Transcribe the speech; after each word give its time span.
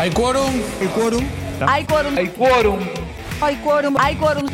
¿Hay 0.00 0.10
quórum? 0.12 0.50
¿El 0.80 0.88
quórum? 0.88 1.22
Hay 1.68 1.84
quórum. 1.84 2.16
Hay 2.16 2.28
quórum. 2.28 2.78
Hay 3.42 3.56
quórum. 3.56 3.96
Hay 3.98 4.16
quórum. 4.16 4.46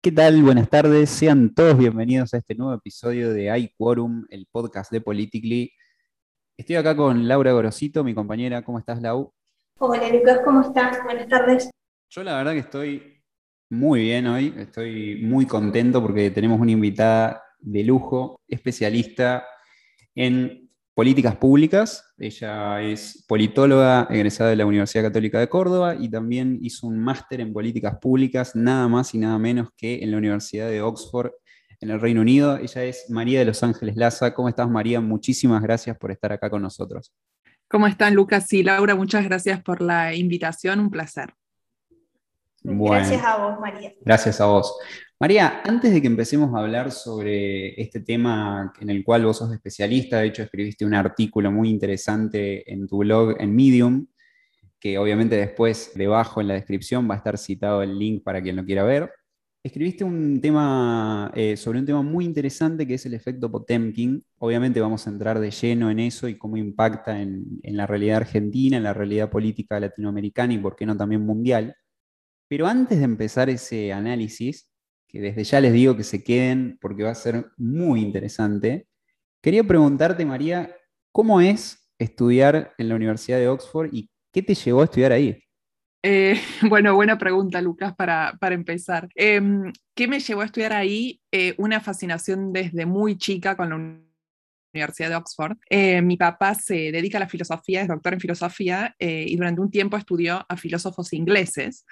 ¿Qué 0.00 0.12
tal? 0.12 0.42
Buenas 0.42 0.70
tardes. 0.70 1.10
Sean 1.10 1.54
todos 1.54 1.76
bienvenidos 1.76 2.32
a 2.32 2.38
este 2.38 2.54
nuevo 2.54 2.72
episodio 2.72 3.34
de 3.34 3.50
Hay 3.50 3.68
Quorum, 3.76 4.24
el 4.30 4.48
podcast 4.50 4.90
de 4.90 5.02
Politically. 5.02 5.70
Estoy 6.56 6.76
acá 6.76 6.96
con 6.96 7.28
Laura 7.28 7.52
Gorosito, 7.52 8.02
mi 8.02 8.14
compañera. 8.14 8.62
¿Cómo 8.62 8.78
estás, 8.78 9.02
Lau? 9.02 9.34
Hola 9.76 10.08
Lucas, 10.08 10.40
¿cómo 10.42 10.62
estás? 10.62 11.04
Buenas 11.04 11.28
tardes. 11.28 11.68
Yo 12.08 12.24
la 12.24 12.38
verdad 12.38 12.52
que 12.52 12.60
estoy 12.60 13.17
muy 13.70 14.02
bien 14.02 14.26
hoy. 14.26 14.54
Estoy 14.56 15.20
muy 15.22 15.46
contento 15.46 16.00
porque 16.00 16.30
tenemos 16.30 16.60
una 16.60 16.72
invitada 16.72 17.42
de 17.60 17.84
lujo, 17.84 18.40
especialista 18.48 19.44
en 20.14 20.70
políticas 20.94 21.36
públicas. 21.36 22.14
Ella 22.18 22.82
es 22.82 23.24
politóloga 23.28 24.08
egresada 24.10 24.50
de 24.50 24.56
la 24.56 24.66
Universidad 24.66 25.04
Católica 25.04 25.38
de 25.38 25.48
Córdoba 25.48 25.94
y 25.98 26.08
también 26.08 26.58
hizo 26.62 26.86
un 26.86 26.98
máster 26.98 27.40
en 27.40 27.52
políticas 27.52 27.98
públicas, 28.00 28.56
nada 28.56 28.88
más 28.88 29.14
y 29.14 29.18
nada 29.18 29.38
menos 29.38 29.68
que 29.76 30.02
en 30.02 30.10
la 30.10 30.16
Universidad 30.16 30.68
de 30.68 30.82
Oxford, 30.82 31.30
en 31.80 31.90
el 31.90 32.00
Reino 32.00 32.22
Unido. 32.22 32.56
Ella 32.58 32.84
es 32.84 33.06
María 33.10 33.38
de 33.38 33.44
Los 33.44 33.62
Ángeles 33.62 33.96
Laza. 33.96 34.34
¿Cómo 34.34 34.48
estás, 34.48 34.68
María? 34.68 35.00
Muchísimas 35.00 35.62
gracias 35.62 35.96
por 35.96 36.10
estar 36.10 36.32
acá 36.32 36.50
con 36.50 36.62
nosotros. 36.62 37.12
¿Cómo 37.68 37.86
están, 37.86 38.14
Lucas 38.14 38.52
y 38.52 38.62
Laura? 38.62 38.94
Muchas 38.94 39.24
gracias 39.24 39.62
por 39.62 39.82
la 39.82 40.14
invitación, 40.14 40.80
un 40.80 40.90
placer. 40.90 41.34
Bueno. 42.62 42.94
Gracias 42.94 43.24
a 43.24 43.36
vos, 43.36 43.60
María. 43.60 43.92
Gracias 44.00 44.40
a 44.40 44.46
vos. 44.46 44.74
María, 45.20 45.62
antes 45.64 45.92
de 45.92 46.00
que 46.00 46.06
empecemos 46.06 46.54
a 46.54 46.60
hablar 46.60 46.92
sobre 46.92 47.80
este 47.80 47.98
tema 47.98 48.72
en 48.80 48.88
el 48.88 49.02
cual 49.02 49.24
vos 49.24 49.38
sos 49.38 49.52
especialista, 49.52 50.18
de 50.18 50.28
hecho 50.28 50.44
escribiste 50.44 50.84
un 50.84 50.94
artículo 50.94 51.50
muy 51.50 51.70
interesante 51.70 52.72
en 52.72 52.86
tu 52.86 52.98
blog 52.98 53.34
en 53.40 53.54
Medium, 53.54 54.06
que 54.78 54.96
obviamente 54.96 55.36
después 55.36 55.90
debajo 55.96 56.40
en 56.40 56.46
la 56.46 56.54
descripción 56.54 57.10
va 57.10 57.14
a 57.14 57.16
estar 57.16 57.36
citado 57.36 57.82
el 57.82 57.98
link 57.98 58.22
para 58.22 58.40
quien 58.40 58.54
lo 58.54 58.64
quiera 58.64 58.84
ver. 58.84 59.10
Escribiste 59.60 60.04
un 60.04 60.40
tema 60.40 61.32
eh, 61.34 61.56
sobre 61.56 61.80
un 61.80 61.86
tema 61.86 62.02
muy 62.02 62.24
interesante 62.24 62.86
que 62.86 62.94
es 62.94 63.04
el 63.04 63.14
efecto 63.14 63.50
Potemkin. 63.50 64.24
Obviamente 64.38 64.80
vamos 64.80 65.04
a 65.04 65.10
entrar 65.10 65.40
de 65.40 65.50
lleno 65.50 65.90
en 65.90 65.98
eso 65.98 66.28
y 66.28 66.38
cómo 66.38 66.56
impacta 66.56 67.20
en, 67.20 67.44
en 67.64 67.76
la 67.76 67.88
realidad 67.88 68.18
argentina, 68.18 68.76
en 68.76 68.84
la 68.84 68.94
realidad 68.94 69.28
política 69.28 69.80
latinoamericana 69.80 70.54
y 70.54 70.58
por 70.58 70.76
qué 70.76 70.86
no 70.86 70.96
también 70.96 71.22
mundial. 71.22 71.74
Pero 72.48 72.66
antes 72.66 72.98
de 72.98 73.04
empezar 73.04 73.50
ese 73.50 73.92
análisis, 73.92 74.68
que 75.06 75.20
desde 75.20 75.44
ya 75.44 75.60
les 75.60 75.72
digo 75.72 75.96
que 75.96 76.04
se 76.04 76.24
queden 76.24 76.78
porque 76.80 77.04
va 77.04 77.10
a 77.10 77.14
ser 77.14 77.46
muy 77.56 78.00
interesante, 78.00 78.88
quería 79.42 79.64
preguntarte, 79.64 80.24
María, 80.24 80.74
¿cómo 81.12 81.40
es 81.40 81.90
estudiar 81.98 82.74
en 82.78 82.88
la 82.88 82.94
Universidad 82.94 83.38
de 83.38 83.48
Oxford 83.48 83.90
y 83.92 84.10
qué 84.32 84.42
te 84.42 84.54
llevó 84.54 84.80
a 84.80 84.84
estudiar 84.84 85.12
ahí? 85.12 85.42
Eh, 86.02 86.40
bueno, 86.68 86.94
buena 86.94 87.18
pregunta, 87.18 87.60
Lucas, 87.60 87.94
para, 87.94 88.36
para 88.40 88.54
empezar. 88.54 89.08
Eh, 89.14 89.40
¿Qué 89.94 90.08
me 90.08 90.20
llevó 90.20 90.42
a 90.42 90.46
estudiar 90.46 90.72
ahí? 90.72 91.20
Eh, 91.32 91.54
una 91.58 91.80
fascinación 91.80 92.52
desde 92.52 92.86
muy 92.86 93.18
chica 93.18 93.56
con 93.56 93.70
la 93.70 93.76
Universidad 94.74 95.08
de 95.08 95.16
Oxford. 95.16 95.56
Eh, 95.68 96.00
mi 96.02 96.16
papá 96.16 96.54
se 96.54 96.92
dedica 96.92 97.18
a 97.18 97.20
la 97.20 97.28
filosofía, 97.28 97.82
es 97.82 97.88
doctor 97.88 98.14
en 98.14 98.20
filosofía 98.20 98.94
y 98.98 99.34
durante 99.36 99.60
un 99.60 99.70
tiempo 99.70 99.96
estudió 99.96 100.44
a 100.48 100.56
filósofos 100.56 101.12
ingleses 101.12 101.84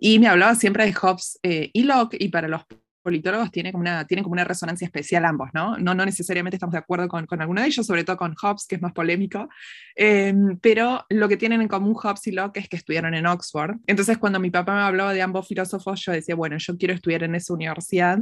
y 0.00 0.18
me 0.18 0.28
hablaba 0.28 0.54
siempre 0.54 0.84
de 0.86 0.94
Hobbes 0.94 1.38
y 1.42 1.82
Locke 1.82 2.16
y 2.18 2.28
para 2.28 2.48
los 2.48 2.62
politólogos 3.02 3.50
tiene 3.50 3.72
como 3.72 3.82
una, 3.82 4.06
tienen 4.06 4.22
como 4.22 4.34
una 4.34 4.44
resonancia 4.44 4.84
especial 4.84 5.24
ambos, 5.24 5.50
¿no? 5.54 5.78
No, 5.78 5.94
no 5.94 6.04
necesariamente 6.04 6.56
estamos 6.56 6.72
de 6.72 6.78
acuerdo 6.78 7.08
con, 7.08 7.26
con 7.26 7.40
alguno 7.40 7.60
de 7.60 7.68
ellos, 7.68 7.86
sobre 7.86 8.04
todo 8.04 8.16
con 8.16 8.34
Hobbes, 8.34 8.66
que 8.66 8.76
es 8.76 8.82
más 8.82 8.92
polémico, 8.92 9.48
eh, 9.96 10.34
pero 10.60 11.04
lo 11.08 11.28
que 11.28 11.36
tienen 11.36 11.62
en 11.62 11.68
común 11.68 11.94
Hobbes 11.94 12.26
y 12.26 12.32
Locke 12.32 12.58
es 12.58 12.68
que 12.68 12.76
estudiaron 12.76 13.14
en 13.14 13.26
Oxford. 13.26 13.76
Entonces, 13.86 14.18
cuando 14.18 14.38
mi 14.38 14.50
papá 14.50 14.74
me 14.74 14.82
hablaba 14.82 15.12
de 15.12 15.22
ambos 15.22 15.48
filósofos, 15.48 16.00
yo 16.04 16.12
decía, 16.12 16.34
bueno, 16.34 16.56
yo 16.58 16.76
quiero 16.76 16.94
estudiar 16.94 17.22
en 17.22 17.34
esa 17.34 17.54
universidad. 17.54 18.18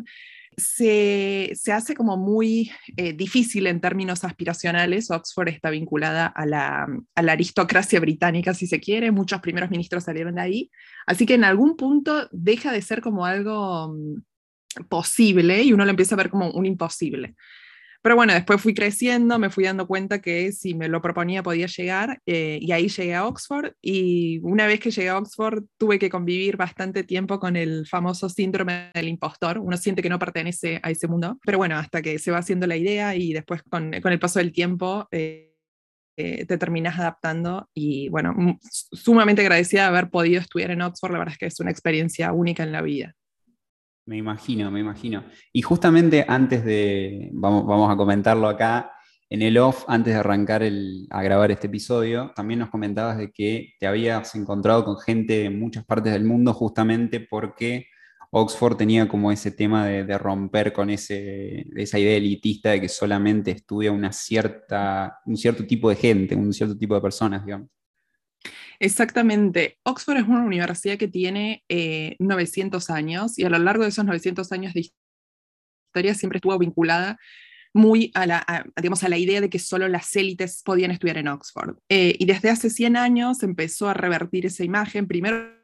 Se, 0.57 1.53
se 1.55 1.73
hace 1.73 1.95
como 1.95 2.17
muy 2.17 2.71
eh, 2.97 3.13
difícil 3.13 3.67
en 3.67 3.81
términos 3.81 4.25
aspiracionales. 4.25 5.11
Oxford 5.11 5.49
está 5.49 5.71
vinculada 5.71 6.27
a 6.27 6.47
la, 6.47 6.87
a 7.15 7.23
la 7.23 7.33
aristocracia 7.33 8.01
británica, 8.01 8.55
si 8.55 8.67
se 8.67 8.81
quiere. 8.81 9.11
Muchos 9.13 9.41
primeros 9.41 9.71
ministros 9.71 10.05
salieron 10.05 10.37
de 10.37 10.41
ahí. 10.41 10.71
Así 11.07 11.27
que 11.27 11.35
en 11.35 11.45
algún 11.45 11.77
punto 11.77 12.29
deja 12.33 12.73
de 12.73 12.83
ser 12.83 13.01
como 13.01 13.25
algo 13.25 13.95
posible 14.89 15.63
y 15.63 15.73
uno 15.73 15.85
lo 15.85 15.91
empieza 15.91 16.15
a 16.15 16.19
ver 16.19 16.31
como 16.31 16.51
un 16.51 16.67
imposible. 16.67 17.35
Pero 18.03 18.17
bueno, 18.17 18.33
después 18.33 18.61
fui 18.61 18.75
creciendo, 18.75 19.39
me 19.39 19.51
fui 19.51 19.65
dando 19.65 19.87
cuenta 19.87 20.21
que 20.21 20.53
si 20.53 20.75
me 20.75 20.89
lo 20.89 21.03
proponía 21.03 21.43
podía 21.43 21.67
llegar 21.67 22.21
eh, 22.27 22.59
y 22.61 22.73
ahí 22.73 22.89
llegué 22.89 23.15
a 23.15 23.27
Oxford 23.27 23.73
y 23.83 24.39
una 24.43 24.67
vez 24.67 24.81
que 24.81 24.91
llegué 24.91 25.09
a 25.09 25.19
Oxford 25.19 25.65
tuve 25.77 25.99
que 25.99 26.09
convivir 26.09 26.57
bastante 26.57 27.03
tiempo 27.03 27.41
con 27.41 27.57
el 27.57 27.87
famoso 27.87 28.29
síndrome 28.29 28.91
del 28.95 29.09
impostor. 29.09 29.59
Uno 29.59 29.77
siente 29.77 30.03
que 30.03 30.09
no 30.09 30.19
pertenece 30.19 30.81
a 30.83 30.91
ese 30.91 31.09
mundo, 31.09 31.39
pero 31.45 31.59
bueno, 31.59 31.77
hasta 31.77 32.01
que 32.01 32.19
se 32.19 32.31
va 32.31 32.39
haciendo 32.39 32.67
la 32.67 32.77
idea 32.77 33.17
y 33.17 33.33
después 33.33 33.63
con, 33.69 33.93
con 34.01 34.13
el 34.13 34.19
paso 34.19 34.39
del 34.39 34.53
tiempo... 34.53 35.09
Eh, 35.11 35.47
eh, 36.21 36.47
te 36.47 36.59
terminas 36.59 36.99
adaptando 36.99 37.71
y 37.73 38.09
bueno, 38.09 38.35
sumamente 38.73 39.43
agradecida 39.43 39.83
de 39.83 39.87
haber 39.87 40.11
podido 40.11 40.41
estudiar 40.41 40.73
en 40.73 40.83
Oxford, 40.83 41.13
la 41.13 41.21
verdad 41.21 41.35
es 41.35 41.39
que 41.39 41.47
es 41.47 41.61
una 41.61 41.71
experiencia 41.71 42.33
única 42.33 42.65
en 42.65 42.73
la 42.73 42.83
vida. 42.83 43.15
Me 44.09 44.17
imagino, 44.17 44.71
me 44.71 44.81
imagino. 44.81 45.23
Y 45.53 45.61
justamente 45.61 46.25
antes 46.27 46.65
de, 46.65 47.29
vamos, 47.35 47.67
vamos 47.67 47.93
a 47.93 47.97
comentarlo 47.97 48.49
acá, 48.49 48.91
en 49.29 49.43
el 49.43 49.59
off, 49.59 49.85
antes 49.87 50.15
de 50.15 50.21
arrancar 50.21 50.63
el, 50.63 51.07
a 51.11 51.23
grabar 51.23 51.51
este 51.51 51.67
episodio, 51.67 52.33
también 52.35 52.61
nos 52.61 52.71
comentabas 52.71 53.19
de 53.19 53.31
que 53.31 53.75
te 53.79 53.87
habías 53.87 54.35
encontrado 54.35 54.87
con 54.87 54.97
gente 54.99 55.35
de 55.41 55.51
muchas 55.51 55.85
partes 55.85 56.15
del 56.15 56.25
mundo 56.25 56.55
justamente 56.55 57.21
porque 57.21 57.89
Oxford 58.31 58.79
tenía 58.79 59.07
como 59.07 59.31
ese 59.31 59.51
tema 59.51 59.87
de, 59.87 60.17
romper 60.17 60.73
con 60.73 60.89
ese, 60.89 61.67
esa 61.77 61.99
idea 61.99 62.17
elitista 62.17 62.71
de 62.71 62.81
que 62.81 62.89
solamente 62.89 63.51
estudia 63.51 63.93
una 63.93 64.11
cierta, 64.11 65.19
un 65.27 65.37
cierto 65.37 65.67
tipo 65.67 65.91
de 65.91 65.97
gente, 65.97 66.35
un 66.35 66.55
cierto 66.55 66.79
tipo 66.79 66.95
de 66.95 67.03
personas, 67.03 67.45
digamos. 67.45 67.69
Exactamente. 68.81 69.79
Oxford 69.83 70.19
es 70.19 70.29
una 70.29 70.45
universidad 70.45 70.99
que 70.99 71.09
tiene 71.09 71.65
eh, 71.69 72.17
900 72.21 72.91
años 72.91 73.39
y 73.39 73.45
a 73.45 73.51
lo 73.51 73.59
largo 73.59 73.83
de 73.83 73.89
esos 73.89 74.05
900 74.05 74.53
años 74.53 74.73
de 74.75 74.81
historia 75.91 76.15
siempre 76.15 76.39
estuvo 76.39 76.57
vinculada 76.59 77.19
muy 77.75 78.11
a 78.15 78.27
la, 78.27 78.45
a, 78.47 78.65
digamos, 78.81 79.03
a 79.05 79.09
la 79.09 79.19
idea 79.19 79.41
de 79.41 79.51
que 79.51 79.59
solo 79.59 79.89
las 79.89 80.15
élites 80.17 80.63
podían 80.65 80.91
estudiar 80.91 81.19
en 81.19 81.29
Oxford. 81.29 81.77
Eh, 81.89 82.15
y 82.19 82.27
desde 82.27 82.51
hace 82.51 82.71
100 82.71 82.97
años 82.97 83.43
empezó 83.43 83.89
a 83.89 83.95
revertir 83.95 84.47
esa 84.47 84.65
imagen, 84.65 85.07
primero 85.07 85.58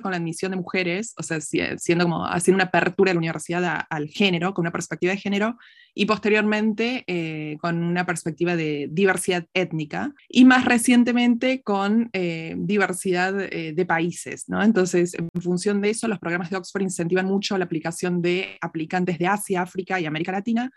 con 0.00 0.12
la 0.12 0.16
admisión 0.16 0.52
de 0.52 0.56
mujeres, 0.56 1.14
o 1.18 1.22
sea, 1.22 1.40
siendo 1.40 2.04
como 2.04 2.26
haciendo 2.26 2.56
una 2.56 2.64
apertura 2.64 3.10
de 3.10 3.14
la 3.14 3.18
universidad 3.18 3.86
al 3.90 4.08
género, 4.08 4.54
con 4.54 4.62
una 4.62 4.70
perspectiva 4.70 5.12
de 5.12 5.18
género, 5.18 5.56
y 5.94 6.06
posteriormente 6.06 7.04
eh, 7.06 7.58
con 7.60 7.82
una 7.82 8.06
perspectiva 8.06 8.56
de 8.56 8.88
diversidad 8.90 9.46
étnica, 9.52 10.14
y 10.28 10.44
más 10.44 10.64
recientemente 10.64 11.62
con 11.62 12.08
eh, 12.12 12.54
diversidad 12.56 13.38
eh, 13.40 13.72
de 13.74 13.86
países, 13.86 14.48
¿no? 14.48 14.62
Entonces, 14.62 15.14
en 15.14 15.28
función 15.42 15.80
de 15.80 15.90
eso, 15.90 16.08
los 16.08 16.18
programas 16.18 16.50
de 16.50 16.56
Oxford 16.56 16.82
incentivan 16.82 17.26
mucho 17.26 17.58
la 17.58 17.64
aplicación 17.64 18.22
de 18.22 18.56
aplicantes 18.60 19.18
de 19.18 19.26
Asia, 19.26 19.62
África 19.62 20.00
y 20.00 20.06
América 20.06 20.32
Latina, 20.32 20.70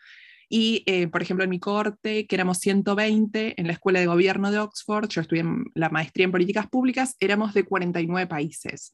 y, 0.50 0.84
eh, 0.86 1.08
por 1.08 1.22
ejemplo, 1.22 1.44
en 1.44 1.50
mi 1.50 1.60
corte, 1.60 2.28
que 2.28 2.36
éramos 2.36 2.60
120, 2.60 3.60
en 3.60 3.68
la 3.68 3.74
Escuela 3.74 4.00
de 4.00 4.06
Gobierno 4.06 4.52
de 4.52 4.60
Oxford, 4.60 5.08
yo 5.10 5.22
estudié 5.22 5.42
en 5.42 5.66
la 5.74 5.90
maestría 5.90 6.26
en 6.26 6.32
políticas 6.32 6.68
públicas, 6.68 7.16
éramos 7.20 7.54
de 7.54 7.64
49 7.64 8.28
países. 8.28 8.92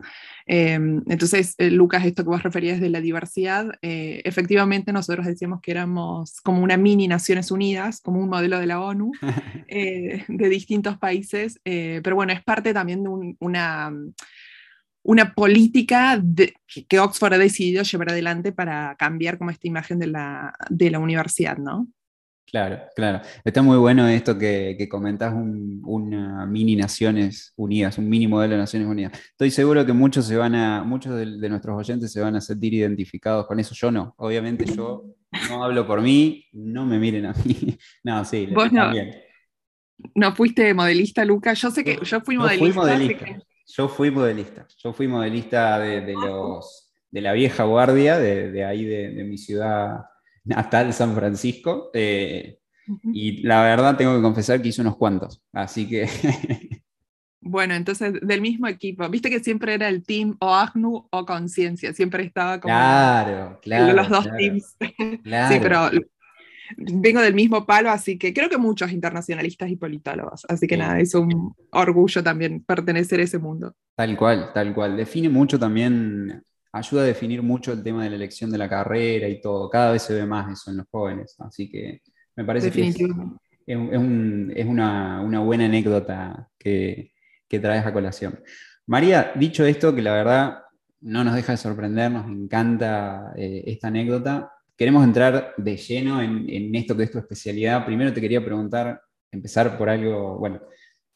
Eh, 0.48 0.74
entonces, 0.74 1.56
eh, 1.58 1.72
Lucas, 1.72 2.06
esto 2.06 2.24
que 2.24 2.30
vos 2.30 2.44
referías 2.44 2.80
de 2.80 2.90
la 2.90 3.02
diversidad, 3.02 3.72
eh, 3.82 4.22
efectivamente 4.24 4.94
nosotros 4.94 5.26
decíamos 5.26 5.62
que 5.62 5.72
éramos 5.72 6.40
como 6.42 6.62
una 6.62 6.78
mini 6.78 7.08
Naciones 7.08 7.52
Unidas, 7.52 8.02
como 8.02 8.20
un 8.20 8.30
modelo 8.30 8.60
de 8.60 8.66
la 8.66 8.82
ONU, 8.82 9.12
de 9.68 10.50
distintos 10.50 10.98
países, 10.98 11.60
pero 11.64 12.16
bueno, 12.16 12.34
es 12.34 12.44
parte 12.44 12.74
también 12.74 13.04
de 13.04 13.10
un, 13.10 13.38
una 13.40 13.92
una 15.04 15.34
política 15.34 16.20
de, 16.22 16.54
que 16.88 17.00
Oxford 17.00 17.34
ha 17.34 17.38
decidido 17.38 17.84
llevar 17.84 18.10
adelante 18.10 18.52
para 18.52 18.96
cambiar 18.98 19.38
como 19.38 19.52
esta 19.52 19.68
imagen 19.68 20.00
de 20.00 20.08
la, 20.08 20.54
de 20.70 20.92
la 20.92 21.00
universidad, 21.00 21.58
¿no? 21.58 21.88
Claro, 22.52 22.82
claro. 22.96 23.22
Está 23.46 23.62
muy 23.62 23.78
bueno 23.78 24.08
esto 24.10 24.38
que, 24.38 24.76
que 24.78 24.90
comentás, 24.90 25.34
un, 25.34 25.82
una 25.86 26.46
mini 26.46 26.76
Naciones 26.76 27.54
Unidas, 27.56 27.98
un 27.98 28.10
mini 28.10 28.28
modelo 28.28 28.56
de 28.56 28.60
Naciones 28.60 28.90
Unidas. 28.90 29.14
Estoy 29.32 29.52
seguro 29.52 29.86
que 29.86 29.94
muchos, 29.94 30.26
se 30.26 30.36
van 30.36 30.56
a, 30.56 30.84
muchos 30.84 31.16
de, 31.16 31.38
de 31.38 31.50
nuestros 31.50 31.78
oyentes 31.78 32.12
se 32.12 32.20
van 32.20 32.36
a 32.36 32.42
sentir 32.42 32.74
identificados 32.74 33.48
con 33.48 33.60
eso. 33.62 33.74
Yo 33.74 33.90
no. 33.90 34.14
Obviamente 34.18 34.66
yo 34.66 35.06
no 35.50 35.64
hablo 35.64 35.88
por 35.88 36.02
mí, 36.02 36.46
no 36.52 36.86
me 36.86 37.00
miren 37.00 37.28
a 37.28 37.34
mí. 37.46 37.78
No, 38.04 38.26
sí, 38.26 38.48
¿Vos 38.54 38.72
no, 38.72 38.92
no 40.16 40.36
fuiste 40.36 40.74
modelista, 40.74 41.24
Luca? 41.24 41.54
Yo 41.54 41.72
sé 41.72 41.86
que 41.86 42.00
yo 42.04 42.20
fui 42.20 42.36
no 42.36 42.42
modelista. 42.42 42.66
Fui 42.66 42.76
modelista. 42.76 43.26
Que... 43.26 43.40
Yo 43.76 43.88
fui 43.88 44.12
modelista. 44.12 44.68
Yo 44.78 44.94
fui 44.94 45.08
modelista 45.08 45.80
de, 45.80 46.02
de, 46.02 46.14
los, 46.14 46.92
de 47.10 47.22
la 47.22 47.34
vieja 47.34 47.64
guardia, 47.64 48.18
de, 48.18 48.52
de 48.52 48.66
ahí 48.66 48.86
de, 48.86 49.12
de, 49.12 49.24
mi 49.24 49.38
ciudad 49.38 50.06
natal 50.44 50.94
San 50.94 51.16
Francisco. 51.16 51.90
eh, 51.94 52.58
y 53.14 53.44
la 53.44 53.64
verdad 53.64 53.96
tengo 53.96 54.16
que 54.16 54.22
confesar 54.22 54.62
que 54.62 54.70
hice 54.70 54.82
unos 54.82 54.98
cuantos. 54.98 55.42
Así 55.54 55.88
que 55.88 56.10
Bueno, 57.44 57.74
entonces 57.74 58.14
del 58.22 58.40
mismo 58.40 58.68
equipo. 58.68 59.10
Viste 59.10 59.32
que 59.32 59.40
siempre 59.40 59.74
era 59.74 59.88
el 59.88 60.04
team 60.04 60.38
o 60.40 60.54
AGNU 60.54 61.08
o 61.10 61.26
Conciencia, 61.26 61.92
siempre 61.92 62.24
estaba 62.24 62.62
como 62.62 62.74
claro, 62.74 63.60
claro. 63.64 63.94
los 63.94 64.10
dos 64.10 64.24
claro, 64.24 64.38
teams. 64.38 64.78
claro. 65.24 65.54
Sí, 65.54 65.60
pero 65.62 65.90
vengo 66.78 67.22
del 67.22 67.34
mismo 67.34 67.66
palo, 67.66 67.90
así 67.90 68.18
que 68.18 68.34
creo 68.34 68.50
que 68.50 68.58
muchos 68.58 68.92
internacionalistas 68.92 69.70
y 69.70 69.76
politólogos. 69.76 70.46
Así 70.50 70.68
que 70.68 70.76
Sí. 70.76 70.80
nada, 70.80 71.00
es 71.00 71.14
un 71.16 71.54
orgullo 71.72 72.24
también 72.24 72.64
pertenecer 72.64 73.20
a 73.20 73.24
ese 73.24 73.38
mundo. 73.40 73.74
Tal 73.96 74.16
cual, 74.18 74.52
tal 74.54 74.74
cual. 74.74 74.98
Define 74.98 75.30
mucho 75.30 75.60
también, 75.60 76.42
ayuda 76.74 77.02
a 77.02 77.06
definir 77.06 77.42
mucho 77.44 77.74
el 77.74 77.84
tema 77.84 78.04
de 78.04 78.10
la 78.12 78.16
elección 78.16 78.52
de 78.52 78.58
la 78.58 78.70
carrera 78.70 79.28
y 79.28 79.42
todo. 79.42 79.70
Cada 79.70 79.92
vez 79.92 80.02
se 80.04 80.14
ve 80.14 80.26
más 80.26 80.52
eso 80.52 80.72
en 80.72 80.78
los 80.78 80.88
jóvenes. 80.90 81.36
Así 81.40 81.70
que 81.70 82.02
me 82.36 82.46
parece 82.46 82.72
que 82.72 82.82
es, 82.82 82.96
Definitivamente. 82.96 83.38
es 83.68 83.78
un- 83.78 83.90
es 83.94 83.98
un- 84.00 84.54
es 84.56 84.66
una, 84.66 85.22
una 85.22 85.40
buena 85.40 85.66
anécdota 85.66 86.48
que, 86.58 87.12
que 87.48 87.60
traes 87.60 87.86
a 87.86 87.94
colación. 87.94 88.40
María, 88.88 89.32
dicho 89.36 89.66
esto, 89.66 89.94
que 89.94 90.02
la 90.02 90.14
verdad 90.14 90.58
no 91.02 91.24
nos 91.24 91.36
deja 91.36 91.52
de 91.54 91.58
sorprender, 91.58 92.12
nos 92.12 92.28
encanta 92.28 93.34
eh, 93.36 93.64
esta 93.68 93.88
anécdota. 93.90 94.52
Queremos 94.82 95.04
entrar 95.04 95.54
de 95.58 95.78
lleno 95.78 96.24
en, 96.24 96.50
en 96.50 96.74
esto 96.74 96.98
que 96.98 97.04
es 97.04 97.12
tu 97.12 97.20
especialidad. 97.20 97.86
Primero 97.86 98.12
te 98.12 98.20
quería 98.20 98.44
preguntar, 98.44 99.00
empezar 99.32 99.78
por 99.78 99.88
algo, 99.92 100.40
bueno, 100.40 100.60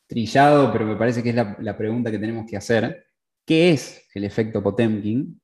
trillado, 0.07 0.71
pero 0.71 0.85
me 0.85 0.95
parece 0.95 1.23
que 1.23 1.29
es 1.29 1.35
la, 1.35 1.57
la 1.59 1.75
pregunta 1.75 2.11
que 2.11 2.19
tenemos 2.19 2.45
que 2.47 2.57
hacer. 2.57 3.07
¿Qué 3.43 3.71
es 3.71 4.07
el 4.13 4.23
efecto 4.23 4.61
Potemkin? 4.61 5.41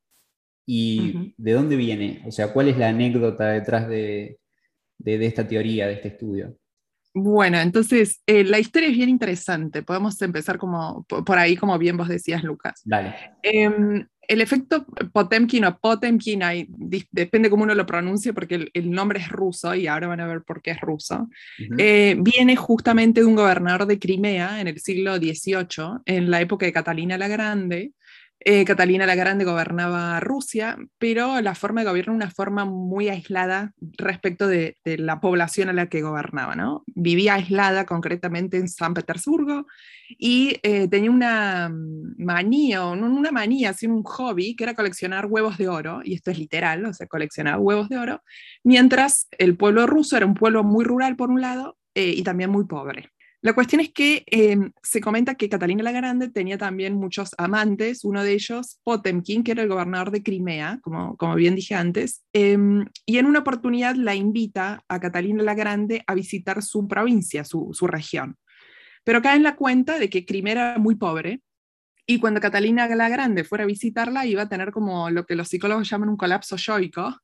¿Y 0.68 1.34
de 1.36 1.52
dónde 1.54 1.76
viene? 1.76 2.22
O 2.28 2.32
sea, 2.32 2.54
¿cuál 2.54 2.68
es 2.68 2.78
la 2.78 2.90
anécdota 2.90 3.50
detrás 3.54 3.88
de, 3.88 4.38
de- 5.00 5.18
de 5.18 5.26
esta 5.26 5.48
teoría, 5.48 5.88
de 5.88 5.94
este 5.94 6.10
estudio? 6.10 6.56
Bueno, 7.16 7.58
entonces 7.60 8.22
eh, 8.28 8.44
la 8.44 8.60
historia 8.60 8.90
es 8.90 8.96
bien 8.96 9.10
interesante. 9.10 9.82
Podemos 9.82 10.22
empezar 10.22 10.60
como 10.60 11.04
po- 11.10 11.26
por 11.26 11.40
ahí, 11.40 11.58
como 11.58 11.76
bien 11.80 11.98
vos 11.98 12.08
decías, 12.08 12.44
Lucas. 12.44 12.82
Dale. 12.86 13.16
Em, 13.42 14.08
el 14.28 14.40
efecto 14.42 14.86
Potemkin 15.12 15.66
o 15.66 15.78
Potemkin, 15.80 16.44
hay- 16.44 16.68
depende 17.12 17.50
cómo 17.50 17.64
uno 17.64 17.76
lo 17.76 17.86
pronuncie, 17.86 18.34
porque 18.34 18.56
el, 18.56 18.72
el 18.74 18.90
nombre 18.92 19.20
es 19.20 19.30
ruso 19.30 19.76
y 19.76 19.88
ahora 19.88 20.08
van 20.08 20.20
a 20.22 20.28
ver 20.28 20.44
por 20.44 20.62
qué 20.62 20.72
es 20.72 20.80
ruso. 20.82 21.30
Eh, 21.78 22.16
viene 22.20 22.56
justamente 22.56 23.22
de 23.22 23.26
un 23.28 23.36
gobernador 23.36 23.86
de 23.88 24.00
Crimea 24.00 24.62
en 24.62 24.68
el 24.68 24.80
siglo 24.80 25.18
XVIII, 25.18 26.02
en 26.06 26.30
la 26.32 26.40
época 26.42 26.66
de 26.66 26.74
Catalina 26.74 27.18
la 27.18 27.28
Grande. 27.28 27.92
Eh, 28.44 28.66
Catalina 28.66 29.06
la 29.06 29.14
Grande 29.14 29.46
gobernaba 29.46 30.20
Rusia, 30.20 30.76
pero 30.98 31.40
la 31.42 31.54
forma 31.54 31.82
de 31.82 31.90
gobierno 31.90 32.14
una 32.14 32.32
forma 32.32 32.66
muy 32.66 33.08
aislada 33.08 33.74
respecto 33.80 34.48
de, 34.48 34.78
la 34.84 35.22
población 35.22 35.70
a 35.70 35.74
la 35.74 35.88
que 35.88 36.02
gobernaba. 36.02 36.56
Vivía 36.88 37.36
aislada 37.36 37.86
concretamente 37.86 38.58
en 38.58 38.68
San 38.68 38.96
Petersburgo 38.96 39.68
y 40.18 40.58
eh, 40.64 40.88
tenía 40.88 41.12
una 41.12 41.72
manía, 42.18 42.84
una 42.86 43.32
manía, 43.32 43.74
sino 43.74 43.96
un 43.96 44.04
hobby, 44.04 44.56
que 44.56 44.64
era 44.64 44.74
coleccionar 44.74 45.28
huevos 45.28 45.60
de 45.60 45.68
oro, 45.68 46.02
y 46.04 46.16
esto 46.16 46.32
es 46.32 46.40
literal, 46.40 46.84
o 46.86 46.94
sea, 46.94 47.06
coleccionar 47.06 47.60
huevos 47.60 47.90
de 47.90 48.00
oro, 48.00 48.24
mientras 48.64 49.28
el 49.38 49.56
pueblo 49.56 49.86
ruso 49.86 50.18
era 50.18 50.26
un 50.26 50.34
pueblo 50.34 50.64
muy 50.64 50.84
rural 50.84 51.16
por 51.16 51.30
un 51.30 51.42
lado 51.42 51.78
eh, 51.94 52.14
y 52.16 52.24
también 52.24 52.50
muy 52.50 52.66
pobre. 52.66 53.12
La 53.44 53.54
cuestión 53.54 53.82
es 53.82 53.92
que 53.92 54.24
eh, 54.30 54.56
se 54.84 55.02
comenta 55.02 55.34
que 55.34 55.50
Catalina 55.50 55.82
la 55.82 55.92
Grande 55.92 56.30
tenía 56.30 56.60
también 56.60 56.94
muchos 56.94 57.32
amantes, 57.40 58.06
uno 58.06 58.24
de 58.24 58.34
ellos 58.34 58.80
Potemkin, 58.84 59.44
que 59.44 59.54
era 59.54 59.64
el 59.64 59.70
gobernador 59.70 60.12
de 60.12 60.22
Crimea, 60.22 60.80
como, 60.84 61.18
como 61.18 61.34
bien 61.34 61.56
dije 61.56 61.74
antes, 61.74 62.24
eh, 62.34 62.56
y 63.08 63.18
en 63.18 63.26
una 63.26 63.40
oportunidad 63.40 63.96
la 63.96 64.14
invita 64.14 64.84
a 64.88 65.00
Catalina 65.00 65.42
la 65.42 65.56
Grande 65.56 66.04
a 66.06 66.14
visitar 66.14 66.62
su 66.62 66.88
provincia, 66.88 67.44
su, 67.44 67.72
su 67.74 67.88
región. 67.88 68.38
Pero 69.04 69.24
cae 69.24 69.38
en 69.38 69.44
la 69.44 69.56
cuenta 69.56 69.98
de 69.98 70.12
que 70.12 70.24
Crimea 70.24 70.52
era 70.52 70.78
muy 70.78 70.94
pobre 70.94 71.42
y 72.12 72.20
cuando 72.20 72.42
Catalina 72.42 72.94
la 72.94 73.08
Grande 73.08 73.46
fuera 73.46 73.64
a 73.64 73.68
visitarla 73.68 74.26
iba 74.26 74.42
a 74.42 74.50
tener 74.50 74.72
como 74.72 75.10
lo 75.10 75.26
que 75.26 75.36
los 75.36 75.48
psicólogos 75.48 75.90
llaman 75.90 76.10
un 76.10 76.18
colapso 76.18 76.58
yoico, 76.58 77.18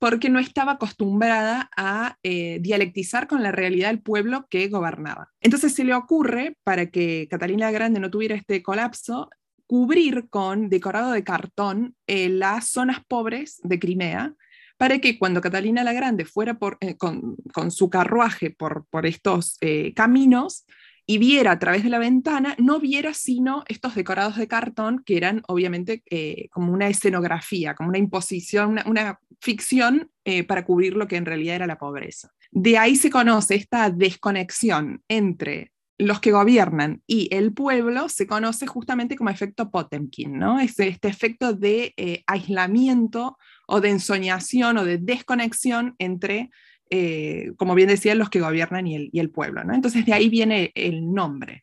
porque 0.00 0.30
no 0.30 0.40
estaba 0.40 0.72
acostumbrada 0.72 1.70
a 1.76 2.16
eh, 2.24 2.58
dialectizar 2.60 3.28
con 3.28 3.44
la 3.44 3.52
realidad 3.52 3.90
del 3.90 4.02
pueblo 4.02 4.48
que 4.50 4.66
gobernaba. 4.66 5.28
Entonces 5.40 5.74
se 5.74 5.84
le 5.84 5.94
ocurre, 5.94 6.56
para 6.64 6.86
que 6.86 7.28
Catalina 7.30 7.66
la 7.66 7.70
Grande 7.70 8.00
no 8.00 8.10
tuviera 8.10 8.34
este 8.34 8.64
colapso, 8.64 9.30
cubrir 9.68 10.28
con 10.28 10.68
decorado 10.68 11.12
de 11.12 11.22
cartón 11.22 11.94
eh, 12.08 12.28
las 12.28 12.68
zonas 12.68 12.98
pobres 13.06 13.60
de 13.62 13.78
Crimea, 13.78 14.34
para 14.76 14.98
que 14.98 15.20
cuando 15.20 15.40
Catalina 15.40 15.84
la 15.84 15.92
Grande 15.92 16.24
fuera 16.24 16.58
eh, 16.80 16.96
con, 16.96 17.36
su 17.70 17.88
carruaje 17.88 18.50
por, 18.50 18.86
por 18.90 19.06
estos 19.06 19.56
eh, 19.60 19.94
caminos, 19.94 20.66
y 21.12 21.18
viera 21.18 21.50
a 21.50 21.58
través 21.58 21.84
de 21.84 21.90
la 21.90 21.98
ventana, 21.98 22.56
no 22.58 22.80
viera 22.80 23.12
sino 23.12 23.64
estos 23.68 23.94
decorados 23.94 24.38
de 24.38 24.48
cartón 24.48 25.02
que 25.04 25.18
eran 25.18 25.42
obviamente 25.46 26.02
eh, 26.08 26.48
como 26.50 26.72
una 26.72 26.88
escenografía, 26.88 27.74
como 27.74 27.90
una 27.90 27.98
imposición, 27.98 28.70
una, 28.70 28.84
una 28.86 29.20
ficción 29.38 30.10
eh, 30.24 30.42
para 30.42 30.64
cubrir 30.64 30.94
lo 30.94 31.06
que 31.06 31.16
en 31.16 31.26
realidad 31.26 31.56
era 31.56 31.66
la 31.66 31.76
pobreza. 31.76 32.30
De 32.50 32.78
ahí 32.78 32.96
se 32.96 33.10
conoce 33.10 33.56
esta 33.56 33.90
desconexión 33.90 35.02
entre 35.06 35.72
los 35.98 36.18
que 36.18 36.32
gobiernan 36.32 37.02
y 37.06 37.28
el 37.30 37.52
pueblo, 37.52 38.08
se 38.08 38.26
conoce 38.26 38.66
justamente 38.66 39.14
como 39.14 39.28
efecto 39.28 39.70
Potemkin, 39.70 40.38
¿no? 40.38 40.60
Este, 40.60 40.88
este 40.88 41.08
efecto 41.08 41.52
de 41.52 41.92
eh, 41.98 42.22
aislamiento 42.26 43.36
o 43.66 43.82
de 43.82 43.90
ensoñación 43.90 44.78
o 44.78 44.84
de 44.86 44.96
desconexión 44.96 45.94
entre 45.98 46.48
eh, 46.94 47.54
como 47.56 47.74
bien 47.74 47.88
decían, 47.88 48.18
los 48.18 48.28
que 48.28 48.40
gobiernan 48.40 48.86
y 48.86 48.96
el, 48.96 49.10
y 49.14 49.20
el 49.20 49.30
pueblo. 49.30 49.64
¿no? 49.64 49.72
Entonces 49.72 50.04
de 50.04 50.12
ahí 50.12 50.28
viene 50.28 50.72
el 50.74 51.10
nombre. 51.10 51.62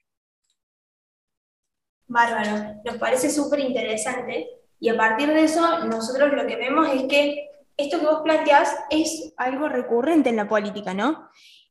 Bárbaro, 2.08 2.82
nos 2.84 2.98
parece 2.98 3.30
súper 3.30 3.60
interesante 3.60 4.48
y 4.80 4.90
a 4.90 4.98
partir 4.98 5.28
de 5.28 5.44
eso 5.44 5.86
nosotros 5.86 6.34
lo 6.34 6.48
que 6.48 6.56
vemos 6.56 6.90
es 6.92 7.04
que 7.04 7.48
esto 7.78 8.00
que 8.00 8.08
vos 8.08 8.22
planteás 8.24 8.76
es 8.90 9.32
algo 9.38 9.70
recurrente 9.70 10.30
en 10.30 10.36
la 10.36 10.48
política, 10.48 10.96
¿no? 10.96 11.30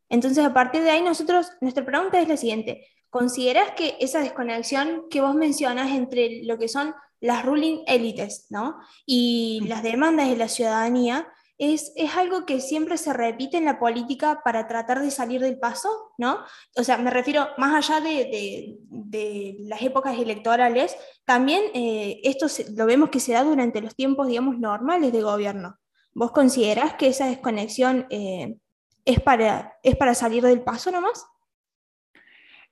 Entonces 0.09 0.45
a 0.45 0.55
partir 0.55 0.83
de 0.83 0.91
ahí 0.91 1.03
nosotros, 1.03 1.51
nuestra 1.61 1.85
pregunta 1.85 2.21
es 2.21 2.29
la 2.29 2.37
siguiente, 2.37 2.87
¿considerás 3.11 3.73
que 3.73 3.97
esa 3.99 4.21
desconexión 4.21 5.07
que 5.11 5.21
vos 5.21 5.35
mencionas 5.35 5.91
entre 5.91 6.45
lo 6.45 6.59
que 6.59 6.69
son 6.69 6.95
las 7.21 7.45
ruling 7.45 7.81
élites, 7.89 8.47
¿no? 8.51 8.79
Y 9.05 9.65
las 9.67 9.83
demandas 9.83 10.29
de 10.29 10.37
la 10.37 10.47
ciudadanía, 10.47 11.27
es, 11.59 11.93
es, 11.97 12.17
algo 12.17 12.47
que 12.47 12.61
siempre 12.61 12.97
se 12.97 13.13
repite 13.13 13.57
en 13.57 13.65
la 13.65 13.81
política 13.81 14.43
para 14.45 14.69
tratar 14.69 15.01
de 15.03 15.11
salir 15.11 15.41
del 15.41 15.59
paso, 15.59 16.13
¿no? 16.17 16.39
O 16.77 16.85
sea, 16.85 16.99
me 16.99 17.11
refiero 17.11 17.49
más 17.59 17.75
allá 17.75 18.01
de, 18.01 18.79
de, 18.89 19.57
las 19.61 19.83
épocas 19.83 20.17
electorales, 20.17 20.97
también 21.25 21.65
eh, 21.75 22.21
esto 22.23 22.47
lo 22.77 22.87
vemos 22.87 23.11
que 23.11 23.21
se 23.21 23.33
da 23.33 23.43
durante 23.43 23.81
los 23.81 23.97
tiempos, 23.97 24.29
digamos, 24.29 24.59
normales 24.59 25.13
de 25.13 25.21
gobierno. 25.23 25.77
¿Vos 26.15 26.31
considerás 26.31 26.95
que 26.95 27.09
esa 27.09 27.27
desconexión 27.27 28.07
eh, 28.11 28.57
es, 29.05 29.21
para, 29.21 29.77
es 29.83 29.97
para 29.97 30.15
salir 30.15 30.45
del 30.45 30.63
paso 30.63 30.93
nomás? 30.93 31.27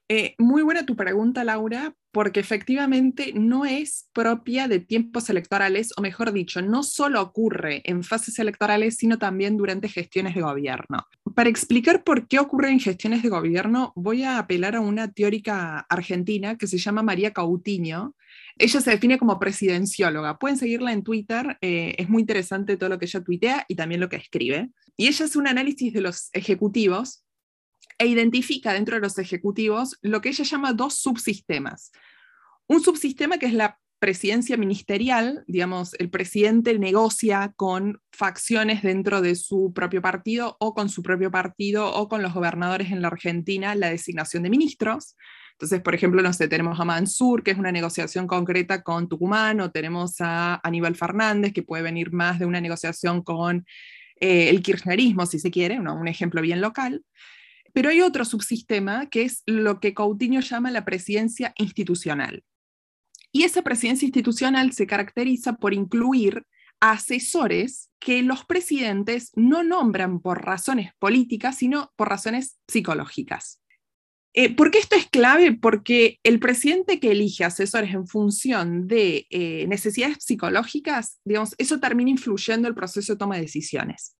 Eh, 0.08 0.36
muy 0.38 0.62
buena 0.62 0.86
tu 0.86 0.94
pregunta, 0.94 1.42
Laura, 1.42 1.92
porque 2.16 2.40
efectivamente 2.40 3.34
no 3.34 3.66
es 3.66 4.08
propia 4.14 4.68
de 4.68 4.80
tiempos 4.80 5.28
electorales, 5.28 5.92
o 5.98 6.00
mejor 6.00 6.32
dicho, 6.32 6.62
no 6.62 6.82
solo 6.82 7.20
ocurre 7.20 7.82
en 7.84 8.02
fases 8.02 8.38
electorales, 8.38 8.96
sino 8.96 9.18
también 9.18 9.58
durante 9.58 9.90
gestiones 9.90 10.34
de 10.34 10.40
gobierno. 10.40 11.06
Para 11.34 11.50
explicar 11.50 12.04
por 12.04 12.26
qué 12.26 12.38
ocurre 12.38 12.70
en 12.70 12.80
gestiones 12.80 13.22
de 13.22 13.28
gobierno, 13.28 13.92
voy 13.96 14.22
a 14.22 14.38
apelar 14.38 14.76
a 14.76 14.80
una 14.80 15.12
teórica 15.12 15.80
argentina 15.90 16.56
que 16.56 16.66
se 16.66 16.78
llama 16.78 17.02
María 17.02 17.34
Cautiño. 17.34 18.14
Ella 18.56 18.80
se 18.80 18.92
define 18.92 19.18
como 19.18 19.38
presidencióloga. 19.38 20.38
Pueden 20.38 20.56
seguirla 20.56 20.94
en 20.94 21.02
Twitter, 21.02 21.58
eh, 21.60 21.96
es 21.98 22.08
muy 22.08 22.22
interesante 22.22 22.78
todo 22.78 22.88
lo 22.88 22.98
que 22.98 23.04
ella 23.04 23.22
tuitea 23.22 23.66
y 23.68 23.74
también 23.74 24.00
lo 24.00 24.08
que 24.08 24.16
escribe. 24.16 24.70
Y 24.96 25.08
ella 25.08 25.26
hace 25.26 25.36
un 25.36 25.48
análisis 25.48 25.92
de 25.92 26.00
los 26.00 26.30
ejecutivos 26.32 27.25
e 27.98 28.06
identifica 28.06 28.72
dentro 28.72 28.96
de 28.96 29.02
los 29.02 29.18
ejecutivos 29.18 29.98
lo 30.02 30.20
que 30.20 30.30
ella 30.30 30.44
llama 30.44 30.72
dos 30.72 30.98
subsistemas. 30.98 31.92
Un 32.66 32.82
subsistema 32.82 33.38
que 33.38 33.46
es 33.46 33.54
la 33.54 33.78
presidencia 33.98 34.56
ministerial, 34.56 35.44
digamos, 35.46 35.94
el 35.94 36.10
presidente 36.10 36.78
negocia 36.78 37.52
con 37.56 38.00
facciones 38.12 38.82
dentro 38.82 39.22
de 39.22 39.34
su 39.34 39.72
propio 39.74 40.02
partido 40.02 40.56
o 40.60 40.74
con 40.74 40.88
su 40.88 41.02
propio 41.02 41.30
partido 41.30 41.92
o 41.94 42.08
con 42.08 42.22
los 42.22 42.34
gobernadores 42.34 42.92
en 42.92 43.00
la 43.00 43.08
Argentina 43.08 43.74
la 43.74 43.90
designación 43.90 44.42
de 44.42 44.50
ministros. 44.50 45.16
Entonces, 45.52 45.80
por 45.80 45.94
ejemplo, 45.94 46.20
no 46.20 46.34
sé, 46.34 46.48
tenemos 46.48 46.78
a 46.78 46.84
Mansur, 46.84 47.42
que 47.42 47.52
es 47.52 47.58
una 47.58 47.72
negociación 47.72 48.26
concreta 48.26 48.82
con 48.82 49.08
Tucumán, 49.08 49.60
o 49.62 49.70
tenemos 49.70 50.16
a 50.20 50.60
Aníbal 50.62 50.96
Fernández, 50.96 51.54
que 51.54 51.62
puede 51.62 51.82
venir 51.82 52.12
más 52.12 52.38
de 52.38 52.44
una 52.44 52.60
negociación 52.60 53.22
con 53.22 53.64
eh, 54.20 54.50
el 54.50 54.62
kirchnerismo, 54.62 55.24
si 55.24 55.38
se 55.38 55.50
quiere, 55.50 55.78
¿no? 55.78 55.94
un 55.94 56.08
ejemplo 56.08 56.42
bien 56.42 56.60
local. 56.60 57.02
Pero 57.76 57.90
hay 57.90 58.00
otro 58.00 58.24
subsistema 58.24 59.04
que 59.10 59.24
es 59.24 59.42
lo 59.44 59.80
que 59.80 59.92
Coutinho 59.92 60.40
llama 60.40 60.70
la 60.70 60.86
presidencia 60.86 61.52
institucional. 61.58 62.42
Y 63.32 63.42
esa 63.42 63.60
presidencia 63.60 64.06
institucional 64.06 64.72
se 64.72 64.86
caracteriza 64.86 65.56
por 65.56 65.74
incluir 65.74 66.46
asesores 66.80 67.90
que 67.98 68.22
los 68.22 68.46
presidentes 68.46 69.30
no 69.36 69.62
nombran 69.62 70.20
por 70.20 70.42
razones 70.42 70.92
políticas, 70.98 71.58
sino 71.58 71.92
por 71.96 72.08
razones 72.08 72.58
psicológicas. 72.66 73.60
Eh, 74.32 74.56
¿Por 74.56 74.70
qué 74.70 74.78
esto 74.78 74.96
es 74.96 75.06
clave? 75.10 75.52
Porque 75.52 76.18
el 76.22 76.40
presidente 76.40 76.98
que 76.98 77.10
elige 77.10 77.44
asesores 77.44 77.92
en 77.92 78.06
función 78.06 78.88
de 78.88 79.26
eh, 79.28 79.66
necesidades 79.66 80.16
psicológicas, 80.20 81.20
digamos, 81.26 81.54
eso 81.58 81.78
termina 81.78 82.08
influyendo 82.08 82.68
en 82.68 82.72
el 82.72 82.74
proceso 82.74 83.12
de 83.12 83.18
toma 83.18 83.34
de 83.34 83.42
decisiones. 83.42 84.15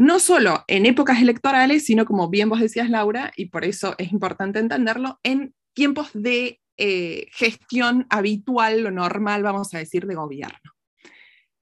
No 0.00 0.18
solo 0.18 0.64
en 0.66 0.86
épocas 0.86 1.20
electorales, 1.20 1.84
sino 1.84 2.06
como 2.06 2.30
bien 2.30 2.48
vos 2.48 2.58
decías, 2.58 2.88
Laura, 2.88 3.32
y 3.36 3.50
por 3.50 3.66
eso 3.66 3.94
es 3.98 4.12
importante 4.12 4.58
entenderlo, 4.58 5.20
en 5.22 5.54
tiempos 5.74 6.08
de 6.14 6.58
eh, 6.78 7.26
gestión 7.32 8.06
habitual 8.08 8.86
o 8.86 8.90
normal, 8.90 9.42
vamos 9.42 9.74
a 9.74 9.78
decir, 9.78 10.06
de 10.06 10.14
gobierno. 10.14 10.72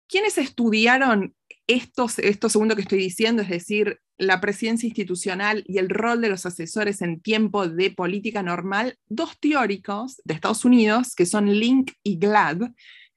¿Quiénes 0.09 0.39
estudiaron 0.39 1.35
esto, 1.67 2.07
esto 2.19 2.49
segundo 2.49 2.77
que 2.77 2.83
estoy 2.83 2.99
diciendo, 2.99 3.43
es 3.43 3.49
decir, 3.49 3.99
la 4.17 4.41
presidencia 4.41 4.87
institucional 4.87 5.65
y 5.67 5.79
el 5.79 5.89
rol 5.89 6.21
de 6.21 6.29
los 6.29 6.47
asesores 6.47 7.03
en 7.03 7.21
tiempo 7.21 7.67
de 7.67 7.91
política 7.91 8.45
normal, 8.45 8.97
dos 9.09 9.41
teóricos 9.41 10.23
de 10.25 10.35
Estados 10.35 10.65
Unidos, 10.65 11.17
que 11.17 11.27
son 11.27 11.53
Link 11.53 11.95
y 12.05 12.17
Glad, 12.17 12.71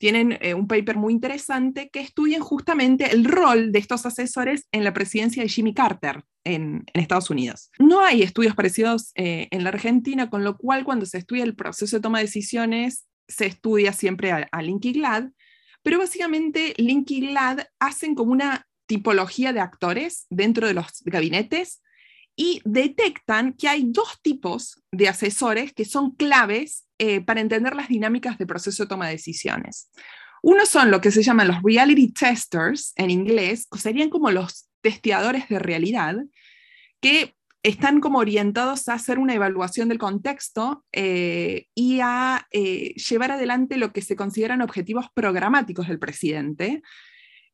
tienen 0.03 0.37
eh, 0.41 0.53
un 0.53 0.67
paper 0.67 0.97
muy 0.97 1.13
interesante 1.13 1.89
que 1.89 2.01
estudian 2.01 2.41
justamente 2.41 3.13
el 3.13 3.23
rol 3.23 3.71
de 3.71 3.79
estos 3.79 4.05
asesores 4.05 4.67
en 4.73 4.83
la 4.83 4.91
presidencia 4.91 5.41
de 5.41 5.47
Jimmy 5.47 5.73
Carter 5.73 6.25
en, 6.43 6.83
Estados 6.93 7.29
Unidos. 7.29 7.71
No 7.79 8.01
hay 8.01 8.21
estudios 8.21 8.53
parecidos 8.53 9.13
eh, 9.15 9.47
en 9.51 9.63
la 9.63 9.69
Argentina, 9.69 10.29
con 10.29 10.43
lo 10.43 10.57
cual 10.57 10.83
cuando 10.83 11.05
se 11.05 11.19
estudia 11.19 11.45
el 11.45 11.55
proceso 11.55 11.95
de 11.95 12.01
toma 12.01 12.17
de 12.17 12.25
decisiones, 12.25 13.07
se 13.29 13.45
estudia 13.45 13.93
siempre 13.93 14.33
a, 14.33 14.45
a 14.51 14.61
Link 14.61 14.83
y 14.83 14.91
Glad, 14.91 15.29
pero 15.83 15.99
básicamente 15.99 16.73
Link 16.75 17.09
y 17.09 17.21
Glad 17.21 17.59
hacen 17.79 18.13
como 18.13 18.33
una 18.33 18.67
tipología 18.87 19.53
de 19.53 19.61
actores 19.61 20.25
dentro 20.29 20.67
de 20.67 20.73
los 20.73 21.01
gabinetes 21.05 21.81
y 22.35 22.61
detectan 22.65 23.53
que 23.53 23.67
hay 23.67 23.85
dos 23.87 24.19
tipos 24.21 24.81
de 24.91 25.07
asesores 25.07 25.73
que 25.73 25.85
son 25.85 26.11
claves 26.11 26.85
eh, 26.97 27.21
para 27.21 27.41
entender 27.41 27.75
las 27.75 27.89
dinámicas 27.89 28.37
del 28.37 28.47
proceso 28.47 28.83
de 28.83 28.89
toma 28.89 29.07
de 29.07 29.13
decisiones. 29.13 29.91
Uno 30.41 30.65
son 30.65 30.91
lo 30.91 30.99
que 30.99 31.11
se 31.11 31.23
llaman 31.23 31.47
los 31.47 31.61
reality 31.63 32.11
testers 32.11 32.93
en 32.97 33.11
inglés, 33.11 33.67
que 33.71 33.79
serían 33.79 34.09
como 34.09 34.31
los 34.31 34.67
testeadores 34.81 35.47
de 35.47 35.59
realidad, 35.59 36.17
que 36.99 37.35
están 37.63 38.01
como 38.01 38.19
orientados 38.19 38.89
a 38.89 38.93
hacer 38.93 39.19
una 39.19 39.33
evaluación 39.33 39.87
del 39.87 39.97
contexto 39.97 40.83
eh, 40.91 41.67
y 41.73 42.01
a 42.01 42.45
eh, 42.51 42.93
llevar 42.95 43.31
adelante 43.31 43.77
lo 43.77 43.93
que 43.93 44.01
se 44.01 44.17
consideran 44.17 44.61
objetivos 44.61 45.05
programáticos 45.13 45.87
del 45.87 45.97
presidente. 45.97 46.81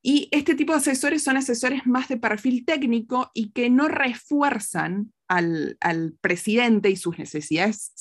Y 0.01 0.29
este 0.31 0.55
tipo 0.55 0.71
de 0.73 0.79
asesores 0.79 1.23
son 1.23 1.37
asesores 1.37 1.85
más 1.85 2.07
de 2.07 2.17
perfil 2.17 2.65
técnico 2.65 3.31
y 3.33 3.51
que 3.51 3.69
no 3.69 3.87
refuerzan 3.87 5.11
al, 5.27 5.77
presidente 6.21 6.89
y 6.89 6.95
sus 6.95 7.19
necesidades 7.19 7.93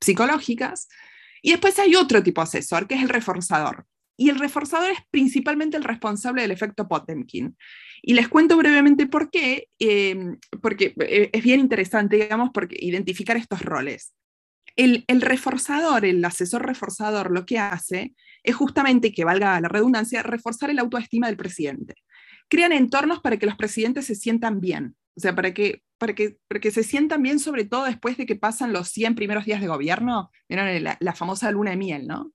psicológicas. 0.00 0.88
Y 1.42 1.50
después 1.50 1.78
hay 1.78 1.96
otro 1.96 2.22
tipo 2.22 2.40
de 2.40 2.44
asesor, 2.44 2.86
que 2.86 2.94
es 2.94 3.02
el 3.02 3.08
reforzador. 3.08 3.86
Y 4.16 4.28
el 4.28 4.38
reforzador 4.38 4.90
es 4.90 4.98
principalmente 5.10 5.76
el 5.76 5.84
responsable 5.84 6.42
del 6.42 6.50
efecto 6.50 6.86
Potemkin. 6.86 7.56
Y 8.02 8.14
les 8.14 8.28
cuento 8.28 8.56
brevemente 8.56 9.06
por 9.06 9.30
qué, 9.30 9.68
em, 9.78 10.38
porque 10.62 10.94
eh, 11.00 11.30
es 11.32 11.42
bien 11.42 11.58
interesante, 11.58 12.16
digamos, 12.16 12.50
porque 12.52 12.76
identificar 12.78 13.36
estos 13.36 13.62
roles. 13.62 14.12
El, 14.76 15.04
reforzador, 15.20 16.04
el 16.04 16.24
asesor 16.24 16.66
reforzador, 16.66 17.30
lo 17.30 17.46
que 17.46 17.58
hace 17.58 18.14
es 18.42 18.54
justamente, 18.54 19.12
que 19.12 19.24
valga 19.24 19.60
la 19.60 19.68
redundancia, 19.68 20.22
reforzar 20.22 20.70
el 20.70 20.78
autoestima 20.78 21.26
del 21.26 21.36
presidente. 21.36 21.94
Crean 22.48 22.72
entornos 22.72 23.20
para 23.20 23.36
que 23.36 23.46
los 23.46 23.56
presidentes 23.56 24.06
se 24.06 24.14
sientan 24.14 24.60
bien, 24.60 24.96
o 25.16 25.20
sea, 25.20 25.34
para 25.34 25.52
que, 25.52 25.82
para 25.98 26.14
que, 26.14 26.38
para 26.48 26.60
que 26.60 26.70
se 26.70 26.82
sientan 26.82 27.22
bien, 27.22 27.38
sobre 27.38 27.64
todo 27.64 27.84
después 27.84 28.16
de 28.16 28.26
que 28.26 28.36
pasan 28.36 28.72
los 28.72 28.88
100 28.88 29.14
primeros 29.14 29.44
días 29.44 29.60
de 29.60 29.68
gobierno, 29.68 30.30
la, 30.48 30.96
la 30.98 31.14
famosa 31.14 31.50
luna 31.50 31.72
de 31.72 31.76
miel, 31.76 32.06
¿no? 32.06 32.32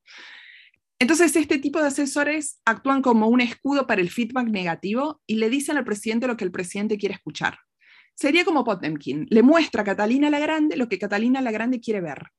Entonces, 0.97 1.35
este 1.35 1.57
tipo 1.57 1.79
de 1.81 1.87
asesores 1.87 2.61
actúan 2.63 3.01
como 3.01 3.27
un 3.27 3.41
escudo 3.41 3.85
para 3.85 4.01
el 4.01 4.09
feedback 4.09 4.47
negativo 4.47 5.21
y 5.27 5.35
le 5.35 5.49
dicen 5.49 5.75
al 5.77 5.83
presidente 5.83 6.27
lo 6.27 6.37
que 6.37 6.45
el 6.45 6.51
presidente 6.51 6.97
quiere 6.97 7.15
escuchar. 7.15 7.59
Sería 8.15 8.45
como 8.45 8.63
Potemkin, 8.63 9.27
le 9.29 9.43
muestra 9.43 9.81
a 9.81 9.86
Catalina 9.86 10.29
la 10.29 10.39
Grande 10.39 10.77
lo 10.77 10.88
que 10.88 10.98
Catalina 10.98 11.41
la 11.41 11.51
Grande 11.51 11.79
quiere 11.79 12.01
ver. 12.01 12.29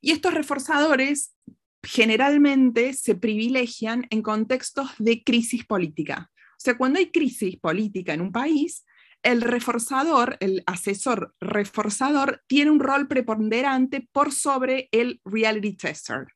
Y 0.00 0.12
estos 0.12 0.32
reforzadores 0.32 1.34
generalmente 1.82 2.92
se 2.94 3.14
privilegian 3.14 4.06
en 4.10 4.22
contextos 4.22 4.90
de 4.98 5.22
crisis 5.22 5.64
política. 5.64 6.30
O 6.34 6.60
sea, 6.60 6.76
cuando 6.76 6.98
hay 6.98 7.10
crisis 7.10 7.56
política 7.56 8.14
en 8.14 8.20
un 8.20 8.32
país, 8.32 8.84
el 9.22 9.42
reforzador, 9.42 10.36
el 10.40 10.62
asesor 10.66 11.34
reforzador, 11.40 12.42
tiene 12.46 12.70
un 12.70 12.80
rol 12.80 13.08
preponderante 13.08 14.08
por 14.12 14.32
sobre 14.32 14.88
el 14.92 15.20
reality 15.24 15.74
tester. 15.74 16.26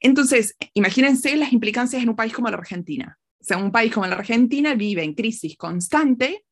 Entonces, 0.00 0.56
imagínense 0.72 1.36
las 1.36 1.52
implicancias 1.52 2.02
en 2.02 2.08
un 2.08 2.16
país 2.16 2.32
como 2.32 2.48
la 2.48 2.56
Argentina. 2.56 3.18
O 3.40 3.44
sea, 3.44 3.58
un 3.58 3.72
país 3.72 3.92
como 3.92 4.06
la 4.06 4.16
Argentina 4.16 4.74
vive 4.74 5.02
en 5.02 5.14
crisis 5.14 5.56
constante. 5.56 6.44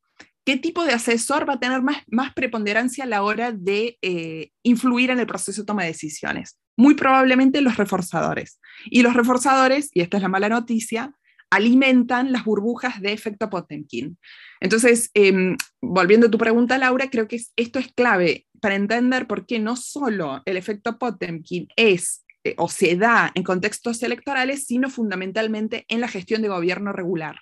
¿Qué 0.49 0.57
tipo 0.57 0.83
de 0.83 0.93
asesor 0.93 1.47
va 1.47 1.53
a 1.53 1.59
tener 1.59 1.83
más, 1.83 1.97
más 2.07 2.33
preponderancia 2.33 3.03
a 3.03 3.07
la 3.07 3.21
hora 3.21 3.51
de 3.51 3.99
eh, 4.01 4.49
influir 4.63 5.11
en 5.11 5.19
el 5.19 5.27
proceso 5.27 5.61
de 5.61 5.65
toma 5.67 5.83
de 5.83 5.89
decisiones? 5.89 6.57
Muy 6.75 6.95
probablemente 6.95 7.61
los 7.61 7.77
reforzadores. 7.77 8.59
Y 8.85 9.03
los 9.03 9.13
reforzadores, 9.13 9.91
y 9.93 10.01
esta 10.01 10.17
es 10.17 10.23
la 10.23 10.27
mala 10.27 10.49
noticia, 10.49 11.13
alimentan 11.51 12.31
las 12.31 12.45
burbujas 12.45 12.99
de 12.99 13.13
efecto 13.13 13.51
Potemkin. 13.51 14.17
Entonces, 14.59 15.11
em, 15.13 15.55
volviendo 15.83 16.25
a 16.25 16.31
tu 16.31 16.39
pregunta, 16.39 16.79
Laura, 16.79 17.11
creo 17.11 17.27
que 17.27 17.39
esto 17.55 17.77
es 17.77 17.93
clave 17.93 18.47
para 18.59 18.73
entender 18.73 19.27
por 19.27 19.45
qué 19.45 19.59
no 19.59 19.75
solo 19.75 20.41
el 20.45 20.57
efecto 20.57 20.97
Potemkin 20.97 21.67
es 21.75 22.25
eh, 22.43 22.55
o 22.57 22.69
se 22.69 22.95
da 22.95 23.31
en 23.35 23.43
contextos 23.43 24.01
electorales, 24.01 24.65
sino 24.65 24.89
fundamentalmente 24.89 25.85
en 25.89 26.01
la 26.01 26.07
gestión 26.07 26.41
de 26.41 26.47
gobierno 26.47 26.91
regular, 26.91 27.35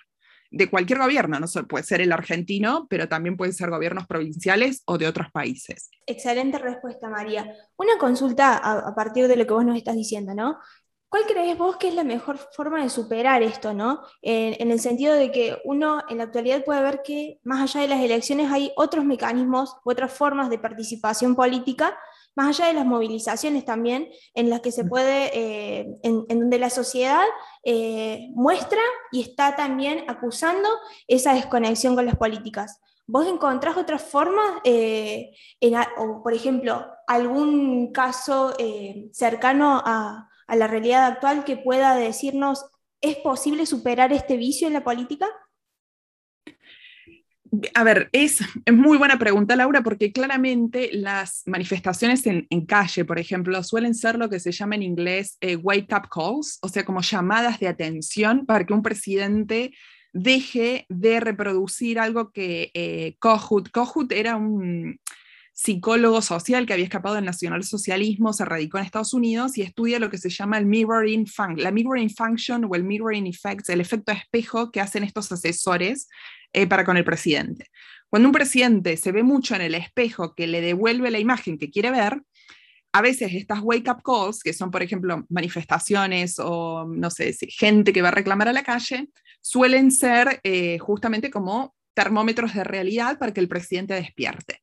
de 0.50 0.70
cualquier 0.70 0.98
gobierno, 0.98 1.38
no 1.38 1.46
puede 1.66 1.84
ser 1.84 2.00
el 2.00 2.12
argentino, 2.12 2.86
pero 2.88 3.08
también 3.08 3.36
pueden 3.36 3.52
ser 3.52 3.70
gobiernos 3.70 4.06
provinciales 4.06 4.82
o 4.86 4.98
de 4.98 5.06
otros 5.06 5.30
países. 5.30 5.90
Excelente 6.06 6.58
respuesta, 6.58 7.08
María. 7.08 7.52
Una 7.76 7.98
consulta 7.98 8.56
a, 8.56 8.94
partir 8.94 9.28
de 9.28 9.36
lo 9.36 9.46
que 9.46 9.52
vos 9.52 9.64
nos 9.64 9.76
estás 9.76 9.96
diciendo, 9.96 10.34
¿no? 10.34 10.58
¿Cuál 11.10 11.24
crees 11.26 11.56
vos 11.56 11.76
que 11.76 11.88
es 11.88 11.94
la 11.94 12.04
mejor 12.04 12.38
forma 12.52 12.82
de 12.82 12.90
superar 12.90 13.42
esto, 13.42 13.72
¿no? 13.72 14.02
en, 14.20 14.70
el 14.70 14.78
sentido 14.78 15.14
de 15.14 15.32
que 15.32 15.56
uno 15.64 16.02
en 16.10 16.18
la 16.18 16.24
actualidad 16.24 16.64
puede 16.64 16.82
ver 16.82 17.00
que 17.02 17.40
más 17.44 17.62
allá 17.62 17.80
de 17.80 17.88
las 17.88 18.00
elecciones 18.00 18.52
hay 18.52 18.72
otros 18.76 19.06
mecanismos 19.06 19.74
otras 19.84 20.12
formas 20.12 20.50
de 20.50 20.58
participación 20.58 21.34
política 21.34 21.98
más 22.38 22.56
allá 22.56 22.68
de 22.68 22.74
las 22.74 22.86
movilizaciones 22.86 23.64
también, 23.64 24.08
en 24.32 24.48
las 24.48 24.60
que 24.60 24.70
se 24.70 24.84
puede, 24.84 25.36
eh, 25.36 25.98
en, 26.04 26.24
donde 26.28 26.60
la 26.60 26.70
sociedad 26.70 27.24
eh, 27.64 28.28
muestra 28.32 28.80
y 29.10 29.22
está 29.22 29.56
también 29.56 30.04
acusando 30.06 30.68
esa 31.08 31.34
desconexión 31.34 31.96
con 31.96 32.06
las 32.06 32.14
políticas. 32.14 32.80
¿Vos 33.08 33.26
encontrás 33.26 33.76
otras 33.76 34.02
formas, 34.02 34.60
eh, 34.62 35.32
o 35.96 36.22
por 36.22 36.32
ejemplo, 36.32 36.86
algún 37.08 37.90
caso 37.90 38.54
cercano 39.10 39.82
a, 39.84 40.28
a 40.46 40.56
la 40.56 40.68
realidad 40.68 41.06
actual 41.06 41.42
que 41.42 41.56
pueda 41.56 41.96
decirnos, 41.96 42.66
¿es 43.00 43.16
posible 43.16 43.66
superar 43.66 44.12
este 44.12 44.36
vicio 44.36 44.68
en 44.68 44.74
la 44.74 44.84
política? 44.84 45.26
A 47.74 47.84
ver, 47.84 48.08
es, 48.12 48.40
muy 48.70 48.98
buena 48.98 49.18
pregunta, 49.18 49.56
Laura, 49.56 49.82
porque 49.82 50.12
claramente 50.12 50.90
las 50.92 51.42
manifestaciones 51.46 52.26
en, 52.26 52.66
calle, 52.66 53.04
por 53.04 53.18
ejemplo, 53.18 53.62
suelen 53.62 53.94
ser 53.94 54.16
lo 54.16 54.28
que 54.28 54.40
se 54.40 54.52
llama 54.52 54.74
en 54.74 54.82
inglés 54.82 55.38
eh, 55.40 55.56
wake 55.56 55.94
up 55.94 56.08
calls, 56.10 56.58
o 56.62 56.68
sea, 56.68 56.84
como 56.84 57.00
llamadas 57.00 57.58
de 57.60 57.68
atención 57.68 58.44
para 58.44 58.66
que 58.66 58.72
un 58.72 58.82
presidente 58.82 59.72
deje 60.12 60.86
de 60.88 61.20
reproducir 61.20 61.98
algo 61.98 62.30
que 62.32 62.70
eh, 62.74 63.16
Kohut, 63.18 64.12
era 64.12 64.36
un 64.36 64.98
psicólogo 65.52 66.22
social 66.22 66.66
que 66.66 66.72
había 66.72 66.84
escapado 66.84 67.16
del 67.16 67.24
nacionalsocialismo, 67.24 68.32
se 68.32 68.44
radicó 68.44 68.78
en 68.78 68.84
Estados 68.84 69.12
Unidos 69.12 69.58
y 69.58 69.62
estudia 69.62 69.98
lo 69.98 70.08
que 70.08 70.18
se 70.18 70.30
llama 70.30 70.56
el 70.56 70.66
mirroring 70.66 71.26
function, 71.26 71.64
la 71.64 71.72
mirroring 71.72 72.10
function 72.10 72.64
o 72.64 72.74
el 72.76 72.84
mirroring 72.84 73.26
effect, 73.26 73.68
el 73.68 73.80
efecto 73.80 74.12
espejo 74.12 74.70
que 74.70 74.80
hacen 74.80 75.02
estos 75.02 75.32
asesores 75.32 76.08
eh, 76.52 76.66
para 76.66 76.84
con 76.84 76.96
el 76.96 77.04
presidente. 77.04 77.66
Cuando 78.08 78.28
un 78.28 78.32
presidente 78.32 78.96
se 78.96 79.12
ve 79.12 79.22
mucho 79.22 79.54
en 79.54 79.62
el 79.62 79.74
espejo 79.74 80.34
que 80.34 80.46
le 80.46 80.60
devuelve 80.60 81.10
la 81.10 81.18
imagen 81.18 81.58
que 81.58 81.70
quiere 81.70 81.90
ver, 81.90 82.22
a 82.92 83.02
veces 83.02 83.34
estas 83.34 83.60
wake 83.62 83.90
up 83.90 84.02
calls, 84.02 84.42
que 84.42 84.52
son 84.52 84.70
por 84.70 84.82
ejemplo 84.82 85.26
manifestaciones 85.28 86.38
o 86.38 86.86
no 86.88 87.10
sé, 87.10 87.34
gente 87.50 87.92
que 87.92 88.02
va 88.02 88.08
a 88.08 88.12
reclamar 88.12 88.48
a 88.48 88.52
la 88.52 88.62
calle, 88.62 89.08
suelen 89.40 89.90
ser 89.90 90.40
eh, 90.42 90.78
justamente 90.78 91.30
como 91.30 91.74
termómetros 91.94 92.54
de 92.54 92.64
realidad 92.64 93.18
para 93.18 93.32
que 93.32 93.40
el 93.40 93.48
presidente 93.48 93.94
despierte. 93.94 94.62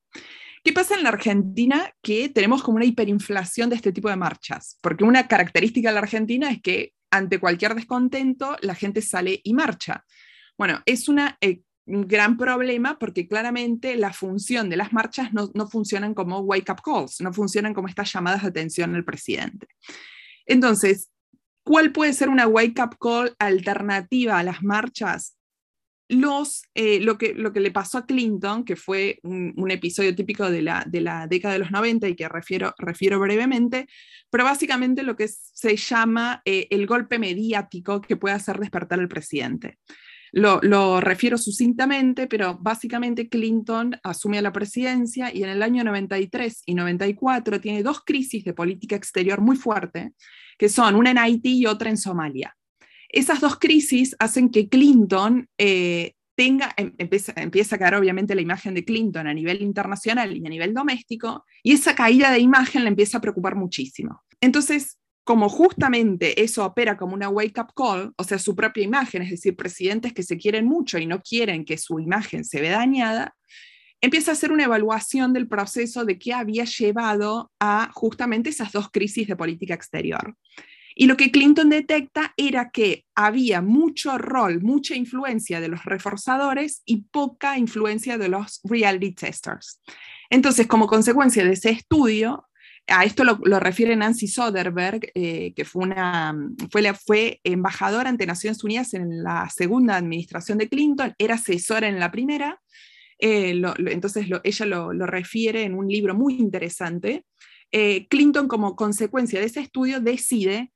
¿Qué 0.63 0.73
pasa 0.73 0.95
en 0.95 1.03
la 1.03 1.09
Argentina? 1.09 1.93
Que 2.01 2.29
tenemos 2.29 2.63
como 2.63 2.77
una 2.77 2.85
hiperinflación 2.85 3.69
de 3.69 3.75
este 3.75 3.91
tipo 3.91 4.09
de 4.09 4.15
marchas, 4.15 4.79
porque 4.81 5.03
una 5.03 5.27
característica 5.27 5.89
de 5.89 5.93
la 5.93 6.01
Argentina 6.01 6.49
es 6.49 6.61
que 6.61 6.93
ante 7.11 7.39
cualquier 7.39 7.75
descontento, 7.75 8.57
la 8.61 8.75
gente 8.75 9.01
sale 9.01 9.39
y 9.43 9.53
marcha. 9.53 10.03
Bueno, 10.57 10.81
es 10.85 11.07
una, 11.07 11.37
eh, 11.41 11.61
gran 11.85 12.37
problema 12.37 12.97
porque 12.97 13.27
claramente 13.27 13.95
la 13.95 14.11
función 14.11 14.69
de 14.69 14.77
las 14.77 14.91
marchas 14.91 15.33
no, 15.33 15.51
no 15.53 15.67
funcionan 15.67 16.13
como 16.13 16.39
wake-up 16.39 16.81
calls, 16.83 17.21
no 17.21 17.31
funcionan 17.31 17.73
como 17.73 17.87
estas 17.87 18.11
llamadas 18.11 18.41
de 18.41 18.49
atención 18.49 18.95
al 18.95 19.05
presidente. 19.05 19.67
Entonces, 20.45 21.11
¿cuál 21.63 21.91
puede 21.91 22.13
ser 22.13 22.29
una 22.29 22.47
wake-up 22.47 22.97
call 22.99 23.35
alternativa 23.39 24.39
a 24.39 24.43
las 24.43 24.63
marchas? 24.63 25.37
Los, 26.07 26.61
eh, 26.75 26.99
lo, 26.99 27.17
que, 27.17 27.33
lo 27.33 27.51
que 27.51 27.59
le 27.59 27.71
pasó 27.71 27.97
a 27.97 28.05
Clinton, 28.05 28.63
que 28.63 28.75
fue 28.75 29.19
un, 29.23 29.53
un 29.57 29.71
episodio 29.71 30.13
típico 30.13 30.51
de 30.51 30.61
la, 30.61 30.85
de 30.87 31.01
la, 31.01 31.25
década 31.25 31.53
de 31.53 31.59
los 31.59 31.71
90 31.71 32.07
y 32.07 32.15
que 32.15 32.29
refiero, 32.29 32.75
refiero 32.77 33.19
brevemente, 33.19 33.87
pero 34.29 34.43
básicamente 34.43 35.01
lo 35.01 35.15
que 35.15 35.27
se 35.27 35.75
llama 35.75 36.43
eh, 36.45 36.67
el 36.69 36.85
golpe 36.85 37.17
mediático 37.17 38.01
que 38.01 38.17
puede 38.17 38.35
hacer 38.35 38.59
despertar 38.59 38.99
al 38.99 39.07
presidente. 39.07 39.79
Lo, 40.37 40.99
refiero 40.99 41.37
sucintamente, 41.37 42.27
pero 42.27 42.57
básicamente 42.59 43.29
Clinton 43.29 43.95
asume 44.03 44.41
la 44.41 44.51
presidencia 44.51 45.33
y 45.33 45.43
en 45.43 45.49
el 45.49 45.63
año 45.63 45.81
93 45.85 46.63
y 46.65 46.75
94 46.75 47.61
tiene 47.61 47.83
dos 47.83 48.01
crisis 48.01 48.43
de 48.43 48.53
política 48.53 48.97
exterior 48.97 49.39
muy 49.39 49.55
fuertes, 49.55 50.11
que 50.57 50.67
son 50.67 50.95
una 50.95 51.11
en 51.11 51.19
Haití 51.19 51.59
y 51.59 51.65
otra 51.67 51.89
en 51.89 51.95
Somalia. 51.95 52.53
Esas 53.07 53.39
dos 53.39 53.57
crisis 53.57 54.13
hacen 54.19 54.49
que 54.49 54.67
Clinton 54.67 55.47
eh, 55.57 56.15
tenga, 56.35 56.73
em, 56.75 56.93
empieza, 56.97 57.31
empieza, 57.37 57.77
a 57.77 57.79
caer 57.79 57.95
obviamente 57.95 58.35
la 58.35 58.41
imagen 58.41 58.73
de 58.73 58.83
Clinton 58.83 59.27
a 59.27 59.33
nivel 59.33 59.61
internacional 59.61 60.35
y 60.35 60.45
a 60.45 60.49
nivel 60.49 60.73
doméstico, 60.73 61.45
y 61.63 61.71
esa 61.71 61.95
caída 61.95 62.29
de 62.31 62.39
imagen 62.39 62.83
le 62.83 62.89
empieza 62.89 63.19
a 63.19 63.21
preocupar 63.21 63.55
muchísimo. 63.55 64.21
Entonces, 64.41 64.97
como 65.25 65.49
justamente 65.49 66.43
eso 66.43 66.63
opera 66.63 66.95
como 66.95 67.15
una 67.15 67.29
wake-up 67.29 67.73
call, 67.75 68.13
o 68.15 68.23
sea, 68.23 68.37
su 68.37 68.55
propia 68.55 68.83
imagen, 68.83 69.23
es 69.23 69.31
decir, 69.31 69.55
presidentes 69.55 70.13
que 70.13 70.21
se 70.21 70.37
quieren 70.37 70.65
mucho 70.65 70.99
y 70.99 71.07
no 71.07 71.21
quieren 71.21 71.65
que 71.65 71.79
su 71.79 71.99
imagen 71.99 72.45
se 72.45 72.61
vea 72.61 72.77
dañada, 72.77 73.35
empieza 74.01 74.31
a 74.31 74.33
hacer 74.33 74.51
una 74.51 74.65
evaluación 74.65 75.33
del 75.33 75.47
proceso 75.47 76.05
de 76.05 76.19
qué 76.19 76.31
había 76.31 76.65
llevado 76.65 77.51
a 77.59 77.89
justamente 77.93 78.51
esas 78.51 78.71
dos 78.71 78.91
crisis 78.91 79.27
de 79.27 79.35
política 79.35 79.73
exterior. 79.73 80.35
Y 80.93 81.07
lo 81.07 81.17
que 81.17 81.31
Clinton 81.31 81.69
detecta 81.69 82.35
era 82.37 82.69
que 82.69 83.03
había 83.15 83.63
mucho 83.63 84.19
rol, 84.19 84.61
mucha 84.61 84.95
influencia 84.95 85.59
de 85.59 85.69
los 85.69 85.85
reforzadores 85.85 86.83
y 86.85 87.01
poca 87.11 87.57
influencia 87.57 88.19
de 88.19 88.29
los 88.29 88.61
reality 88.63 89.11
testers. 89.11 89.81
Entonces, 90.29 90.67
como 90.67 90.85
consecuencia 90.85 91.43
de 91.43 91.53
ese 91.53 91.71
estudio, 91.71 92.47
a 92.87 93.03
esto 93.03 93.23
lo, 93.23 93.59
refiere 93.59 93.95
Nancy 93.95 94.27
Soderberg, 94.27 95.11
eh, 95.15 95.53
que 95.55 95.65
fue, 95.65 97.39
embajadora 97.43 98.09
ante 98.09 98.27
Naciones 98.27 98.63
Unidas 98.63 98.93
en 98.93 99.23
la 99.23 99.49
segunda 99.49 99.95
administración 99.95 100.57
de 100.57 100.69
Clinton, 100.69 101.13
era 101.17 101.35
asesora 101.35 101.87
en 101.87 101.99
la 101.99 102.11
primera, 102.11 102.61
eh, 103.17 103.59
entonces 103.87 104.27
ella 104.43 104.65
lo, 104.65 104.91
refiere 105.07 105.63
en 105.63 105.73
un 105.73 105.87
libro 105.87 106.13
muy 106.13 106.35
interesante. 106.35 107.25
Eh, 107.71 108.07
Clinton, 108.07 108.47
como 108.47 108.75
consecuencia 108.75 109.39
de 109.39 109.47
ese 109.47 109.61
estudio, 109.61 109.99
decide 109.99 110.71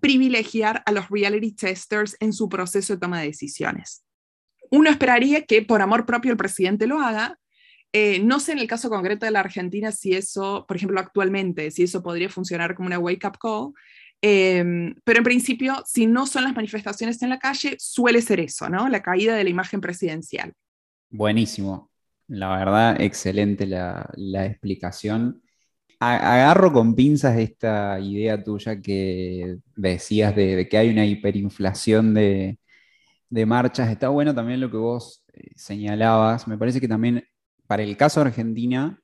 privilegiar 0.00 0.80
a 0.86 0.92
los 0.92 1.08
reality 1.08 1.50
testers 1.56 2.16
en 2.20 2.32
su 2.32 2.48
proceso 2.48 2.92
de 2.92 3.00
toma 3.00 3.20
de 3.20 3.26
decisiones. 3.26 4.04
Uno 4.70 4.88
esperaría 4.88 5.44
que 5.44 5.62
por 5.62 5.82
amor 5.82 6.06
propio 6.06 6.30
el 6.30 6.36
presidente 6.36 6.86
lo 6.86 7.00
haga. 7.00 7.36
Eh, 7.92 8.20
no 8.20 8.40
sé 8.40 8.52
en 8.52 8.58
el 8.58 8.66
caso 8.66 8.88
concreto 8.88 9.26
de 9.26 9.32
la 9.32 9.40
Argentina 9.40 9.92
si 9.92 10.14
eso, 10.14 10.64
por 10.66 10.76
ejemplo, 10.76 10.98
actualmente, 10.98 11.70
si 11.70 11.82
eso 11.82 12.02
podría 12.02 12.30
funcionar 12.30 12.74
como 12.74 12.86
una 12.86 12.98
wake-up 12.98 13.38
call, 13.38 13.72
eh, 14.22 14.94
pero 15.04 15.18
en 15.18 15.24
principio, 15.24 15.82
si 15.84 16.06
no 16.06 16.26
son 16.26 16.44
las 16.44 16.54
manifestaciones 16.54 17.20
en 17.22 17.30
la 17.30 17.40
calle, 17.40 17.76
suele 17.78 18.22
ser 18.22 18.38
eso, 18.40 18.68
¿no? 18.68 18.88
La 18.88 19.02
caída 19.02 19.34
de 19.34 19.44
la 19.44 19.50
imagen 19.50 19.80
presidencial. 19.80 20.52
Buenísimo. 21.10 21.90
La 22.28 22.56
verdad, 22.56 23.00
excelente 23.00 23.66
la, 23.66 24.08
explicación 24.46 25.42
agarro 26.00 26.72
con 26.72 26.96
pinzas 26.96 27.38
esta 27.38 28.00
idea 28.00 28.42
tuya 28.42 28.80
que 28.80 29.58
decías 29.76 30.34
de, 30.34 30.56
de 30.56 30.68
que 30.68 30.76
hay 30.76 30.88
una 30.90 31.06
hiperinflación 31.06 32.14
de, 32.14 32.58
de, 33.28 33.46
marchas. 33.46 33.90
Está 33.90 34.08
bueno 34.08 34.34
también 34.34 34.60
lo 34.60 34.70
que 34.70 34.78
vos 34.78 35.24
eh, 35.32 35.50
señalabas. 35.54 36.48
Me 36.48 36.58
parece 36.58 36.80
que 36.80 36.88
también 36.88 37.24
para 37.72 37.84
el 37.84 37.96
caso 37.96 38.20
de 38.20 38.26
Argentina 38.26 39.00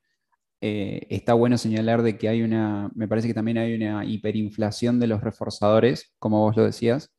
eh, 0.60 1.06
está 1.08 1.32
bueno 1.32 1.56
señalar 1.56 2.02
de 2.02 2.18
que 2.18 2.28
hay 2.28 2.42
una, 2.42 2.90
me 2.94 3.08
parece 3.08 3.26
que 3.26 3.32
también 3.32 3.56
hay 3.56 3.72
una 3.72 4.04
hiperinflación 4.04 5.00
de 5.00 5.06
los 5.06 5.22
reforzadores, 5.22 6.14
como 6.18 6.40
vos 6.40 6.54
lo 6.54 6.64
decías. 6.66 7.10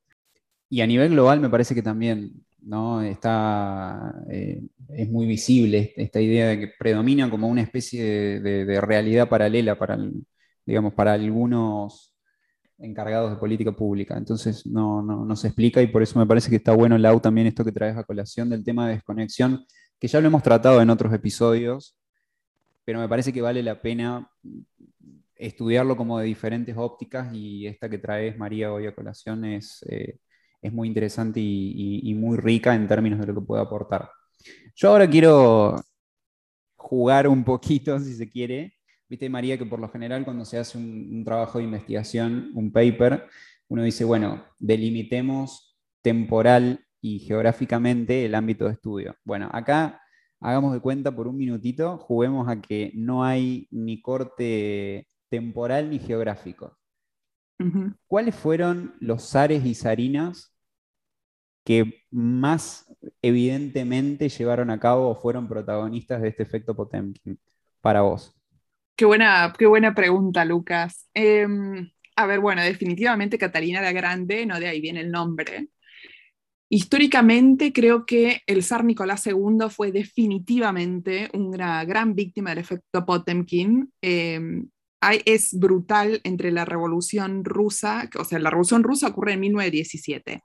Y 0.69 0.81
a 0.81 0.85
nivel 0.85 1.09
global 1.09 1.39
me 1.39 1.49
parece 1.49 1.73
que 1.73 1.81
también 1.81 2.45
¿no? 2.61 3.01
Está, 3.01 4.13
eh, 4.29 4.61
es 4.89 5.09
muy 5.09 5.25
visible 5.25 5.91
esta 5.95 6.21
idea 6.21 6.49
de 6.49 6.59
que 6.59 6.71
predomina 6.77 7.31
como 7.31 7.47
una 7.47 7.63
especie 7.63 8.03
de, 8.41 8.65
de, 8.65 8.81
realidad 8.81 9.27
paralela 9.27 9.75
para, 9.75 9.97
digamos, 10.67 10.93
para 10.93 11.13
algunos 11.13 12.15
encargados 12.77 13.31
de 13.31 13.37
política 13.37 13.71
pública. 13.71 14.15
Entonces 14.15 14.67
no, 14.67 15.01
no, 15.01 15.25
no, 15.25 15.35
se 15.35 15.47
explica 15.47 15.81
y 15.81 15.87
por 15.87 16.03
eso 16.03 16.19
me 16.19 16.27
parece 16.27 16.51
que 16.51 16.57
está 16.57 16.73
bueno, 16.73 16.95
Lau, 16.99 17.19
también 17.19 17.47
esto 17.47 17.65
que 17.65 17.71
traes 17.71 17.97
a 17.97 18.03
colación 18.03 18.51
del 18.51 18.63
tema 18.63 18.87
de 18.87 18.93
desconexión, 18.93 19.65
que 19.99 20.07
ya 20.07 20.21
lo 20.21 20.27
hemos 20.27 20.43
tratado 20.43 20.81
en 20.81 20.89
otros 20.89 21.13
episodios, 21.13 21.97
pero 22.85 22.99
me 22.99 23.09
parece 23.09 23.33
que 23.33 23.41
vale 23.41 23.61
la 23.61 23.81
pena 23.81 24.31
estudiarlo 25.35 25.95
como 25.95 26.19
de 26.19 26.25
diferentes 26.25 26.75
ópticas 26.77 27.33
y 27.33 27.67
esta 27.67 27.89
que 27.89 27.97
traes, 27.97 28.37
María, 28.37 28.73
hoy 28.73 28.87
a 28.87 28.95
colación 28.95 29.45
es... 29.45 29.83
Eh, 29.89 30.19
muy 30.71 30.87
interesante 30.87 31.39
y, 31.41 32.13
muy 32.15 32.37
rica 32.37 32.75
en 32.75 32.87
términos 32.87 33.19
de 33.19 33.27
lo 33.27 33.35
que 33.35 33.45
puede 33.45 33.61
aportar. 33.61 34.09
Yo 34.75 34.89
ahora 34.89 35.09
quiero 35.09 35.81
jugar 36.75 37.27
un 37.27 37.43
poquito, 37.43 37.99
si 37.99 38.13
se 38.13 38.29
quiere. 38.29 38.73
Viste, 39.07 39.29
María, 39.29 39.57
que 39.57 39.65
por 39.65 39.79
lo 39.79 39.89
general 39.89 40.23
cuando 40.23 40.45
se 40.45 40.57
hace 40.57 40.77
un, 40.77 41.09
un 41.11 41.23
trabajo 41.23 41.57
de 41.57 41.63
investigación, 41.63 42.51
un 42.53 42.71
paper, 42.71 43.25
uno 43.67 43.83
dice, 43.83 44.03
bueno, 44.03 44.45
delimitemos 44.59 45.77
temporal 46.01 46.85
y 47.01 47.19
geográficamente 47.19 48.25
el 48.25 48.35
ámbito 48.35 48.65
de 48.65 48.73
estudio. 48.73 49.15
Bueno, 49.23 49.49
acá 49.51 50.01
hagamos 50.39 50.73
de 50.73 50.79
cuenta 50.79 51.15
por 51.15 51.27
un 51.27 51.37
minutito, 51.37 51.97
juguemos 51.97 52.47
a 52.47 52.61
que 52.61 52.91
no 52.95 53.23
hay 53.23 53.67
ni 53.71 54.01
corte 54.01 55.07
temporal 55.29 55.89
ni 55.89 55.99
geográfico. 55.99 56.77
¿Cuáles 58.07 58.35
fueron 58.35 58.95
los 59.01 59.31
zares 59.31 59.65
y 59.65 59.75
zarinas 59.75 60.55
que 61.65 62.05
más 62.09 62.89
evidentemente 63.21 64.29
llevaron 64.29 64.69
a 64.69 64.79
cabo 64.79 65.09
o 65.09 65.15
fueron 65.15 65.49
protagonistas 65.49 66.21
de 66.21 66.29
este 66.29 66.43
efecto 66.43 66.73
Potemkin 66.73 67.37
para 67.81 68.01
vos? 68.01 68.33
Qué 68.95 69.03
buena, 69.03 69.53
qué 69.57 69.65
buena 69.65 69.93
pregunta, 69.93 70.45
Lucas. 70.45 71.09
Eh, 71.13 71.45
a 72.15 72.25
ver, 72.25 72.39
bueno, 72.39 72.61
definitivamente 72.61 73.37
Catalina 73.37 73.81
la 73.81 73.91
Grande, 73.91 74.45
no 74.45 74.59
de 74.59 74.67
ahí 74.67 74.79
viene 74.79 75.01
el 75.01 75.11
nombre. 75.11 75.69
Históricamente 76.69 77.73
creo 77.73 78.05
que 78.05 78.41
el 78.45 78.63
zar 78.63 78.85
Nicolás 78.85 79.25
II 79.25 79.69
fue 79.69 79.91
definitivamente 79.91 81.29
una 81.33 81.83
gran 81.83 82.13
víctima 82.13 82.51
del 82.51 82.59
efecto 82.59 83.05
Potemkin. 83.05 83.91
Eh, 84.01 84.39
es 85.25 85.57
brutal 85.57 86.21
entre 86.23 86.51
la 86.51 86.65
revolución 86.65 87.43
rusa, 87.43 88.09
o 88.17 88.23
sea, 88.23 88.39
la 88.39 88.49
revolución 88.49 88.83
rusa 88.83 89.07
ocurre 89.07 89.33
en 89.33 89.39
1917, 89.39 90.43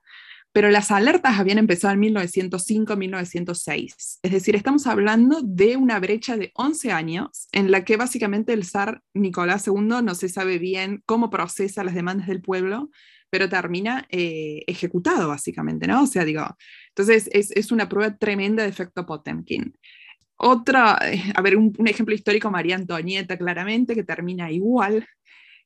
pero 0.53 0.71
las 0.71 0.93
alertas 0.93 1.41
habían 1.41 1.59
empezado 1.59 1.95
en 1.95 2.15
1905-1906. 2.15 4.19
Es 4.23 4.33
decir, 4.33 4.55
estamos 4.55 4.87
hablando 4.87 5.41
de 5.43 5.77
una 5.77 5.99
brecha 5.99 6.37
de 6.37 6.53
11 6.55 6.93
años 6.93 7.49
en 7.53 7.73
la 7.73 7.85
que 7.85 7.97
básicamente 7.97 8.53
el 8.53 8.65
zar 8.65 9.03
Nicolás 9.15 9.67
II 9.67 10.03
no 10.03 10.15
se 10.15 10.29
sabe 10.29 10.59
bien 10.59 11.03
cómo 11.07 11.29
procesa 11.29 11.83
las 11.83 11.95
demandas 11.95 12.29
del 12.29 12.41
pueblo, 12.41 12.91
pero 13.35 13.49
termina 13.49 14.07
eh, 14.11 14.63
ejecutado 14.69 15.27
básicamente, 15.27 15.89
¿no? 15.89 16.05
O 16.05 16.07
sea, 16.07 16.25
digo, 16.25 16.47
entonces 16.91 17.29
es, 17.33 17.51
es 17.51 17.73
una 17.73 17.89
prueba 17.89 18.17
tremenda 18.17 18.63
de 18.63 18.69
efecto 18.69 19.05
Potemkin. 19.05 19.77
Otra, 20.37 21.01
eh, 21.03 21.21
a 21.35 21.43
ver, 21.43 21.57
un, 21.57 21.75
un, 21.77 21.89
ejemplo 21.89 22.15
histórico, 22.15 22.49
María 22.49 22.77
Antonieta, 22.77 23.37
claramente, 23.37 23.97
que 23.97 24.05
termina 24.05 24.53
igual. 24.53 25.05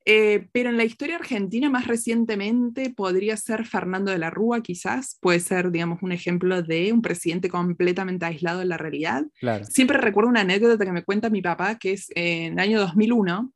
Eh, 0.06 0.48
pero 0.50 0.70
en 0.70 0.78
la 0.78 0.84
historia 0.84 1.16
argentina 1.16 1.68
más 1.68 1.86
recientemente 1.86 2.88
podría 2.88 3.36
ser 3.36 3.66
Fernando 3.66 4.10
de 4.12 4.18
la 4.18 4.30
Rúa, 4.30 4.62
quizás, 4.62 5.18
puede 5.20 5.40
ser, 5.40 5.70
digamos, 5.70 6.02
un 6.02 6.12
ejemplo 6.12 6.62
de 6.62 6.90
un 6.94 7.02
presidente 7.02 7.50
completamente 7.50 8.24
aislado 8.24 8.60
de 8.60 8.64
la 8.64 8.78
realidad. 8.78 9.26
Claro. 9.40 9.66
Siempre 9.66 9.98
recuerdo 9.98 10.30
una 10.30 10.40
anécdota 10.40 10.86
que 10.86 10.92
me 10.92 11.04
cuenta 11.04 11.28
mi 11.28 11.42
papá, 11.42 11.76
que 11.78 11.92
es 11.92 12.10
en 12.14 12.54
el 12.54 12.58
año 12.60 12.80
2001. 12.80 13.52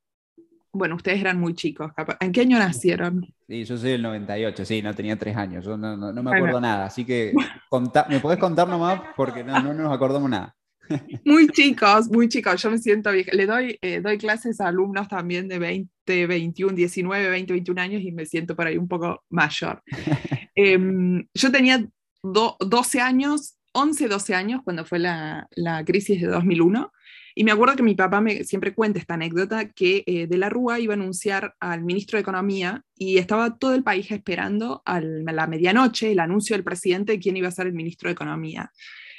Bueno, 0.72 0.96
ustedes 0.96 1.20
eran 1.20 1.38
muy 1.38 1.54
chicos. 1.54 1.92
¿En 2.20 2.32
qué 2.32 2.40
año 2.40 2.58
nacieron? 2.58 3.26
Sí, 3.46 3.64
yo 3.64 3.76
soy 3.76 3.90
del 3.90 4.02
98, 4.02 4.64
sí, 4.64 4.80
no 4.80 4.94
tenía 4.94 5.16
tres 5.16 5.37
años, 5.37 5.64
yo 5.64 5.76
no, 5.76 5.96
no, 5.96 6.12
no 6.12 6.22
me 6.22 6.30
acuerdo 6.30 6.54
bueno. 6.54 6.61
nada, 6.61 6.87
así 6.87 7.04
que 7.04 7.35
contá, 7.68 8.06
me 8.08 8.20
podés 8.20 8.38
contar 8.38 8.66
nomás 8.66 9.00
porque 9.14 9.44
no, 9.44 9.61
no 9.62 9.74
nos 9.74 9.92
acordamos 9.92 10.30
nada. 10.30 10.56
Muy 11.24 11.48
chicos, 11.48 12.11
muy 12.11 12.28
chicos, 12.28 12.61
yo 12.61 12.70
me 12.70 12.78
siento 12.78 13.12
vieja. 13.12 13.30
Le 13.32 13.46
doy, 13.46 13.78
eh, 13.80 14.00
doy 14.00 14.18
clases 14.18 14.61
a 14.61 14.68
alumnos 14.68 15.08
también 15.08 15.48
de 15.48 15.58
20, 15.58 16.26
21, 16.26 16.74
19, 16.74 17.30
20, 17.30 17.52
21 17.52 17.80
años 17.80 18.02
y 18.02 18.12
me 18.12 18.26
siento 18.26 18.56
por 18.56 18.66
ahí 18.66 18.76
un 18.76 18.88
poco 18.88 19.22
mayor. 19.30 19.82
Em, 20.54 21.26
yo 21.32 21.50
tenía 21.50 21.82
12 22.22 23.00
años, 23.00 23.56
11, 23.72 24.08
12 24.08 24.35
años 24.35 24.61
cuando 24.62 24.85
fue 24.85 24.98
la, 24.98 25.48
la 25.56 25.82
crisis 25.82 26.20
de 26.20 26.26
2001 26.26 26.92
y 27.35 27.45
me 27.45 27.53
acuerdo 27.53 27.77
que 27.77 27.83
mi 27.83 27.95
papá 27.95 28.21
me 28.21 28.45
siempre 28.45 28.75
cuenta 28.75 28.99
esta 28.99 29.14
anécdota 29.14 29.71
que 29.71 30.05
eh, 30.07 30.27
de 30.27 30.38
la 30.38 30.49
Rúa 30.49 30.81
iba 30.81 30.95
a 30.95 30.97
anunciar 30.97 31.55
al 31.61 31.83
ministro 31.83 32.16
de 32.16 32.23
Economía 32.23 32.85
y 32.97 33.18
estaba 33.18 33.57
todo 33.57 33.75
el 33.75 33.83
país 33.83 34.11
esperando 34.11 34.83
a 34.85 35.01
la 35.01 35.47
medianoche 35.47 36.12
el 36.12 36.21
anuncio 36.21 36.55
del 36.55 36.64
presidente 36.64 37.12
de 37.12 37.18
quién 37.18 37.37
iba 37.37 37.49
a 37.49 37.53
ser 37.53 37.66
el 37.66 37.73
ministro 37.73 38.09
de 38.09 38.12
Economía. 38.12 38.71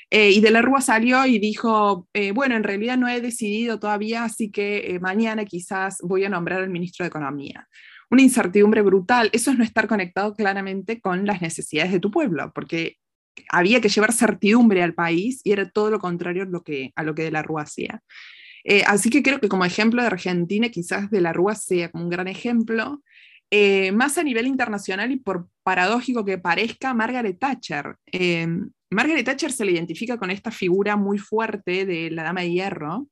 Eh, 0.09 0.29
y 0.29 0.41
de 0.41 0.51
la 0.51 0.61
Rúa 0.61 0.81
salió 0.81 1.25
y 1.25 1.39
dijo, 1.39 2.07
eh, 2.13 2.31
bueno, 2.31 2.55
en 2.55 2.63
realidad 2.63 2.97
no 2.97 3.07
he 3.07 3.19
decidido 3.19 3.79
todavía, 3.79 4.25
así 4.25 4.51
que 4.51 4.99
mañana 5.01 5.43
quizás 5.45 5.97
voy 6.03 6.23
a 6.23 6.29
nombrar 6.29 6.61
al 6.61 6.69
ministro 6.69 7.03
de 7.03 7.07
Economía. 7.07 7.67
Una 8.11 8.21
incertidumbre 8.21 8.83
brutal. 8.83 9.31
Eso 9.33 9.49
es 9.49 9.57
no 9.57 9.63
estar 9.63 9.87
conectado 9.87 10.35
claramente 10.35 11.01
con 11.01 11.25
las 11.25 11.41
necesidades 11.41 11.91
de 11.91 11.99
tu 11.99 12.11
pueblo, 12.11 12.51
porque 12.53 12.97
había 13.49 13.81
que 13.81 13.89
llevar 13.89 14.13
certidumbre 14.13 14.83
al 14.83 14.93
país 14.93 15.41
y 15.43 15.51
era 15.51 15.69
todo 15.69 15.89
lo 15.89 15.99
contrario 15.99 16.43
a 16.43 16.45
lo 16.45 16.63
que, 16.63 16.91
a 16.95 17.03
lo 17.03 17.15
que 17.15 17.23
De 17.23 17.31
la 17.31 17.43
Rúa 17.43 17.63
hacía. 17.63 18.01
Eh, 18.63 18.83
así 18.87 19.09
que 19.09 19.21
creo 19.21 19.39
que 19.39 19.49
como 19.49 19.65
ejemplo 19.65 20.01
de 20.01 20.07
Argentina, 20.07 20.69
quizás 20.69 21.09
De 21.09 21.21
la 21.21 21.33
Rúa 21.33 21.55
sea 21.55 21.89
un 21.93 22.09
gran 22.09 22.27
ejemplo, 22.27 23.03
eh, 23.51 23.91
más 23.91 24.17
a 24.17 24.23
nivel 24.23 24.47
internacional 24.47 25.11
y 25.11 25.17
por 25.17 25.47
paradójico 25.63 26.25
que 26.25 26.37
parezca, 26.37 26.93
Margaret 26.93 27.37
Thatcher. 27.37 27.95
Eh, 28.11 28.47
Margaret 28.89 29.25
Thatcher 29.25 29.51
se 29.51 29.65
le 29.65 29.73
identifica 29.73 30.17
con 30.17 30.31
esta 30.31 30.49
figura 30.49 30.95
muy 30.95 31.17
fuerte 31.17 31.85
de 31.85 32.09
la 32.11 32.23
Dama 32.23 32.41
de 32.41 32.51
Hierro, 32.51 33.07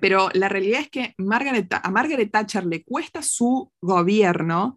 pero 0.00 0.30
la 0.32 0.48
realidad 0.48 0.80
es 0.80 0.88
que 0.88 1.14
Margaret, 1.18 1.66
a 1.70 1.90
Margaret 1.90 2.30
Thatcher 2.30 2.64
le 2.64 2.84
cuesta 2.84 3.22
su 3.22 3.70
gobierno 3.82 4.76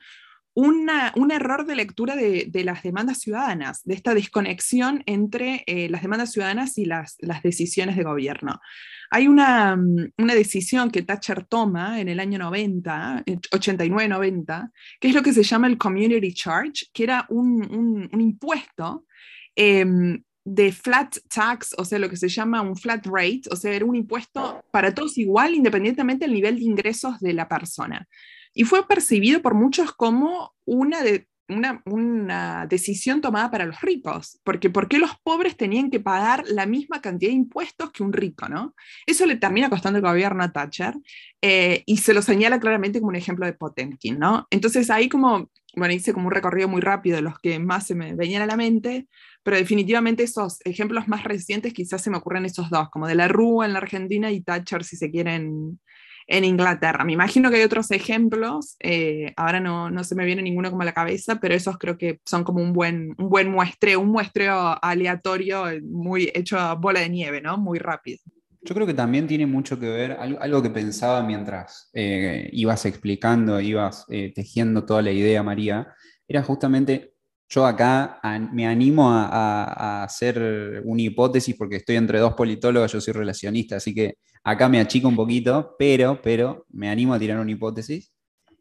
un 0.53 1.31
error 1.31 1.65
de 1.65 1.75
lectura 1.75 2.15
de, 2.15 2.63
las 2.63 2.83
demandas 2.83 3.19
ciudadanas, 3.19 3.81
de 3.83 3.93
esta 3.93 4.13
desconexión 4.13 5.03
entre 5.05 5.63
eh, 5.65 5.89
las 5.89 6.01
demandas 6.01 6.31
ciudadanas 6.31 6.77
y 6.77 6.85
las, 6.85 7.17
decisiones 7.43 7.95
de 7.95 8.03
gobierno. 8.03 8.59
Hay 9.09 9.27
una, 9.27 9.77
decisión 10.17 10.91
que 10.91 11.03
Thatcher 11.03 11.45
toma 11.45 11.99
en 11.99 12.09
el 12.09 12.19
año 12.19 12.37
90, 12.39 13.23
89-90, 13.25 14.71
que 14.99 15.07
es 15.09 15.15
lo 15.15 15.23
que 15.23 15.33
se 15.33 15.43
llama 15.43 15.67
el 15.67 15.77
Community 15.77 16.33
Charge, 16.33 16.87
que 16.93 17.03
era 17.03 17.25
un, 17.29 18.09
impuesto 18.11 19.05
em, 19.55 20.21
de 20.43 20.71
flat 20.71 21.17
tax, 21.33 21.75
o 21.77 21.85
sea, 21.85 21.99
lo 21.99 22.09
que 22.09 22.17
se 22.17 22.27
llama 22.27 22.61
un 22.61 22.75
flat 22.75 23.05
rate, 23.05 23.43
o 23.51 23.55
sea, 23.55 23.73
era 23.73 23.85
un 23.85 23.95
impuesto 23.95 24.63
para 24.71 24.93
todos 24.93 25.17
igual, 25.17 25.53
independientemente 25.53 26.25
del 26.25 26.33
nivel 26.33 26.55
de 26.57 26.63
ingresos 26.63 27.19
de 27.19 27.33
la 27.33 27.47
persona 27.47 28.07
y 28.53 28.63
fue 28.63 28.87
percibido 28.87 29.41
por 29.41 29.53
muchos 29.53 29.93
como 29.93 30.53
una, 30.65 30.99
una, 31.47 31.81
una, 31.85 32.67
decisión 32.67 33.21
tomada 33.21 33.51
para 33.51 33.65
los 33.65 33.81
ricos, 33.81 34.39
porque 34.43 34.69
¿por 34.69 34.87
qué 34.87 34.97
los 34.97 35.11
pobres 35.23 35.57
tenían 35.57 35.89
que 35.89 35.99
pagar 35.99 36.43
la 36.47 36.65
misma 36.65 37.01
cantidad 37.01 37.29
de 37.29 37.35
impuestos 37.35 37.91
que 37.91 38.03
un 38.03 38.13
rico? 38.13 38.47
¿no? 38.49 38.75
Eso 39.05 39.25
le 39.25 39.35
termina 39.35 39.69
costando 39.69 39.97
el 39.97 40.05
gobierno 40.05 40.43
a 40.43 40.51
Thatcher 40.51 40.95
eh, 41.41 41.83
y 41.85 41.97
se 41.97 42.13
lo 42.13 42.21
señala 42.21 42.59
claramente 42.59 42.99
como 42.99 43.09
un 43.09 43.15
ejemplo 43.15 43.45
de 43.45 43.53
Potemkin. 43.53 44.19
¿no? 44.19 44.47
Entonces 44.49 44.89
ahí 44.89 45.09
como, 45.09 45.49
bueno, 45.75 45.93
hice 45.93 46.13
como 46.13 46.27
un 46.27 46.33
recorrido 46.33 46.67
muy 46.67 46.81
rápido 46.81 47.17
de 47.17 47.21
los 47.21 47.39
que 47.39 47.59
más 47.59 47.87
se 47.87 47.95
me 47.95 48.15
venían 48.15 48.41
a 48.41 48.47
la 48.47 48.57
mente, 48.57 49.07
pero 49.43 49.57
definitivamente 49.57 50.23
esos 50.23 50.59
ejemplos 50.65 51.07
más 51.07 51.23
recientes 51.23 51.73
quizás 51.73 52.01
se 52.01 52.09
me 52.09 52.17
ocurren 52.17 52.45
esos 52.45 52.69
dos, 52.69 52.89
como 52.89 53.07
de 53.07 53.15
la 53.15 53.27
Rúa 53.27 53.65
en 53.65 53.73
la 53.73 53.79
Argentina 53.79 54.31
y 54.31 54.41
Thatcher 54.41 54.83
si 54.83 54.97
se 54.97 55.09
quieren 55.09 55.79
en 56.31 56.45
Inglaterra. 56.45 57.03
Me 57.03 57.11
imagino 57.11 57.49
que 57.49 57.57
hay 57.57 57.63
otros 57.63 57.91
ejemplos, 57.91 58.77
eh, 58.79 59.33
ahora 59.35 59.59
no, 59.59 59.91
no, 59.91 60.03
se 60.05 60.15
me 60.15 60.25
viene 60.25 60.41
ninguno 60.41 60.69
como 60.69 60.81
a 60.81 60.85
la 60.85 60.93
cabeza, 60.93 61.39
pero 61.41 61.53
esos 61.53 61.77
creo 61.77 61.97
que 61.97 62.21
son 62.25 62.45
como 62.45 62.61
un 62.61 62.71
buen, 62.71 63.13
un 63.17 63.29
buen 63.29 63.51
muestreo, 63.51 63.99
un 63.99 64.11
muestreo 64.11 64.77
aleatorio, 64.81 65.65
muy 65.83 66.31
hecho 66.33 66.57
a 66.57 66.73
bola 66.75 67.01
de 67.01 67.09
nieve, 67.09 67.41
¿no? 67.41 67.57
Muy 67.57 67.79
rápido. 67.79 68.19
Yo 68.61 68.73
creo 68.73 68.87
que 68.87 68.93
también 68.93 69.27
tiene 69.27 69.45
mucho 69.45 69.77
que 69.77 69.89
ver, 69.89 70.13
algo, 70.13 70.61
que 70.61 70.69
pensaba 70.69 71.21
mientras 71.21 71.89
eh, 71.93 72.47
ibas 72.53 72.85
explicando, 72.85 73.59
ibas 73.59 74.05
eh, 74.07 74.31
tejiendo 74.33 74.85
toda 74.85 75.01
la 75.01 75.11
idea, 75.11 75.43
María, 75.43 75.93
era 76.27 76.43
justamente, 76.43 77.13
yo 77.51 77.65
acá 77.65 78.19
me 78.51 78.65
animo 78.65 79.11
a, 79.11 80.03
hacer 80.03 80.81
una 80.85 81.01
hipótesis 81.01 81.55
porque 81.55 81.75
estoy 81.75 81.97
entre 81.97 82.19
dos 82.19 82.33
politólogos, 82.33 82.91
yo 82.91 83.01
soy 83.01 83.13
relacionista, 83.13 83.75
así 83.75 83.93
que 83.93 84.15
Acá 84.43 84.67
me 84.69 84.79
achico 84.79 85.07
un 85.07 85.15
poquito, 85.15 85.75
pero, 85.77 86.19
pero 86.21 86.65
me 86.69 86.89
animo 86.89 87.13
a 87.13 87.19
tirar 87.19 87.39
una 87.39 87.51
hipótesis. 87.51 88.11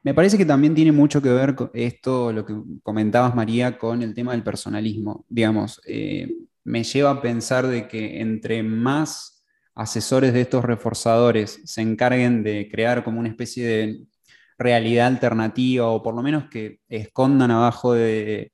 Me 0.03 0.15
parece 0.15 0.37
que 0.39 0.45
también 0.45 0.75
tiene 0.75 0.93
mucho 0.93 1.23
que 1.23 1.31
ver 1.31 1.55
esto, 1.75 2.33
lo 2.33 2.45
que 2.45 2.55
comentabas, 2.83 3.35
María, 3.35 3.79
con 3.79 4.03
el 4.03 4.15
tema 4.15 4.33
del 4.33 4.43
personalismo. 4.43 5.25
Digamos, 5.29 5.81
eh, 5.87 6.29
me 6.65 6.85
lleva 6.85 7.11
a 7.11 7.23
pensar 7.23 7.67
de 7.67 7.89
que 7.89 8.21
entre 8.21 8.63
más 8.63 9.45
asesores 9.75 10.35
de 10.35 10.43
estos 10.43 10.65
reforzadores 10.65 11.61
se 11.65 11.81
encarguen 11.81 12.43
de 12.43 12.69
crear 12.71 13.03
como 13.05 13.21
una 13.21 13.29
especie 13.31 13.67
de 13.67 14.01
realidad 14.59 15.07
alternativa 15.07 15.89
o 15.89 16.03
por 16.03 16.15
lo 16.15 16.23
menos 16.23 16.51
que 16.51 16.81
escondan 16.89 17.51
abajo 17.51 17.95
de, 17.95 18.53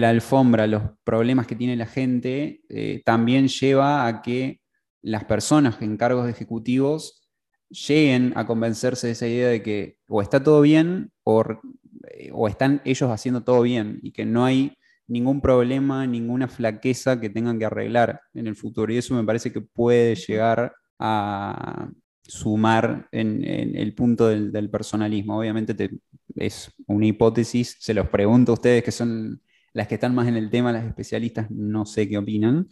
la 0.00 0.10
alfombra 0.10 0.66
los 0.66 0.82
problemas 1.04 1.46
que 1.46 1.56
tiene 1.56 1.76
la 1.76 1.86
gente, 1.86 2.60
eh, 2.68 3.02
también 3.04 3.48
lleva 3.48 4.06
a 4.06 4.22
que 4.22 4.60
las 5.02 5.24
personas 5.24 5.80
en 5.80 5.96
cargos 5.96 6.28
ejecutivos 6.28 7.28
lleguen 7.70 8.32
a 8.36 8.46
convencerse 8.46 9.06
de 9.06 9.12
esa 9.12 9.26
idea 9.26 9.48
de 9.48 9.62
que 9.62 9.98
o 10.08 10.22
está 10.22 10.42
todo 10.42 10.60
bien 10.60 11.12
eh, 11.26 12.30
o, 12.32 12.48
están 12.48 12.80
ellos 12.84 13.10
haciendo 13.10 13.42
todo 13.42 13.62
bien 13.62 14.00
y 14.02 14.12
que 14.12 14.24
no 14.24 14.44
hay 14.44 14.76
ningún 15.06 15.40
problema, 15.40 16.06
ninguna 16.06 16.48
flaqueza 16.48 17.20
que 17.20 17.30
tengan 17.30 17.58
que 17.58 17.64
arreglar 17.64 18.20
en 18.34 18.46
el 18.46 18.56
futuro. 18.56 18.92
Y 18.92 18.98
eso 18.98 19.14
me 19.14 19.24
parece 19.24 19.52
que 19.52 19.60
puede 19.60 20.14
llegar 20.14 20.74
a 20.98 21.90
sumar 22.22 23.08
en, 23.10 23.42
el 23.44 23.94
punto 23.94 24.28
del, 24.28 24.70
personalismo. 24.70 25.38
Obviamente 25.38 25.90
es 26.36 26.70
una 26.86 27.06
hipótesis, 27.06 27.76
se 27.80 27.94
los 27.94 28.08
pregunto 28.08 28.52
a 28.52 28.54
ustedes 28.54 28.84
que 28.84 28.92
son 28.92 29.40
las 29.72 29.88
que 29.88 29.94
están 29.94 30.14
más 30.14 30.28
en 30.28 30.36
el 30.36 30.50
tema, 30.50 30.72
las 30.72 30.84
especialistas, 30.84 31.50
no 31.50 31.86
sé 31.86 32.08
qué 32.08 32.18
opinan. 32.18 32.68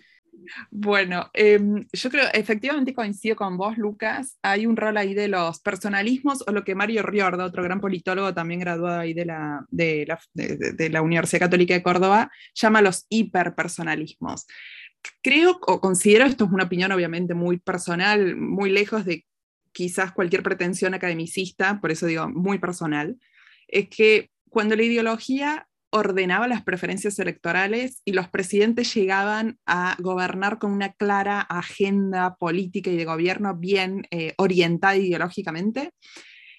Bueno, 0.70 1.30
em, 1.32 1.86
yo 1.92 2.10
creo, 2.10 2.28
efectivamente 2.32 2.94
coincido 2.94 3.36
con 3.36 3.56
vos, 3.56 3.76
Lucas. 3.78 4.38
Hay 4.42 4.66
un 4.66 4.76
rol 4.76 4.96
ahí 4.96 5.14
de 5.14 5.28
los 5.28 5.60
personalismos, 5.60 6.44
o 6.46 6.52
lo 6.52 6.64
que 6.64 6.74
Mario 6.74 7.02
Riorda, 7.02 7.44
otro 7.44 7.62
gran 7.62 7.80
politólogo 7.80 8.32
también 8.34 8.60
graduado 8.60 9.00
ahí 9.00 9.14
de 9.14 9.24
la, 9.24 9.64
de 9.70 10.06
la, 10.06 10.20
de, 10.34 10.90
la 10.90 11.02
Universidad 11.02 11.40
Católica 11.40 11.74
de 11.74 11.82
Córdoba, 11.82 12.30
llama 12.54 12.82
los 12.82 13.06
hiperpersonalismos. 13.08 14.46
Creo 15.22 15.58
o 15.66 15.80
considero, 15.80 16.24
esto 16.24 16.44
es 16.44 16.50
una 16.50 16.64
opinión 16.64 16.92
obviamente 16.92 17.34
muy 17.34 17.58
personal, 17.58 18.36
muy 18.36 18.70
lejos 18.70 19.04
de 19.04 19.24
quizás 19.72 20.12
cualquier 20.12 20.42
pretensión 20.42 20.94
academicista, 20.94 21.80
por 21.80 21.92
eso 21.92 22.06
digo 22.06 22.28
muy 22.28 22.58
personal, 22.58 23.16
es 23.68 23.88
que 23.88 24.30
cuando 24.48 24.74
la 24.74 24.84
ideología 24.84 25.68
ordenaba 25.90 26.48
las 26.48 26.62
preferencias 26.62 27.18
electorales 27.18 28.02
y 28.04 28.12
los 28.12 28.28
presidentes 28.28 28.92
llegaban 28.94 29.58
a 29.66 29.96
gobernar 29.98 30.58
con 30.58 30.72
una 30.72 30.92
clara 30.92 31.40
agenda 31.40 32.36
política 32.36 32.90
y 32.90 32.96
de 32.96 33.04
gobierno 33.04 33.56
bien 33.56 34.06
eh, 34.10 34.34
orientada 34.36 34.96
ideológicamente, 34.96 35.90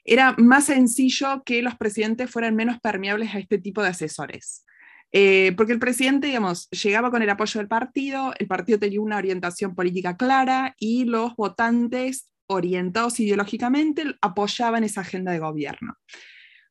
era 0.03 0.33
más 0.37 0.65
sencillo 0.65 1.43
que 1.45 1.61
los 1.61 1.75
presidentes 1.75 2.31
fueran 2.31 2.55
menos 2.55 2.79
permeables 2.79 3.35
a 3.35 3.39
este 3.39 3.57
tipo 3.57 3.83
de 3.83 3.89
asesores. 3.89 4.63
Eh, 5.11 5.53
porque 5.55 5.73
el 5.73 5.79
presidente, 5.79 6.27
digamos, 6.27 6.69
llegaba 6.69 7.11
con 7.11 7.21
el 7.21 7.29
apoyo 7.29 7.59
del 7.59 7.67
partido, 7.67 8.33
el 8.39 8.47
partido 8.47 8.79
tenía 8.79 9.01
una 9.01 9.17
orientación 9.17 9.75
política 9.75 10.17
clara 10.17 10.75
y 10.79 11.05
los 11.05 11.35
votantes 11.35 12.31
orientados 12.47 13.19
ideológicamente 13.19 14.05
apoyaban 14.21 14.83
esa 14.83 15.01
agenda 15.01 15.31
de 15.31 15.39
gobierno. 15.39 15.95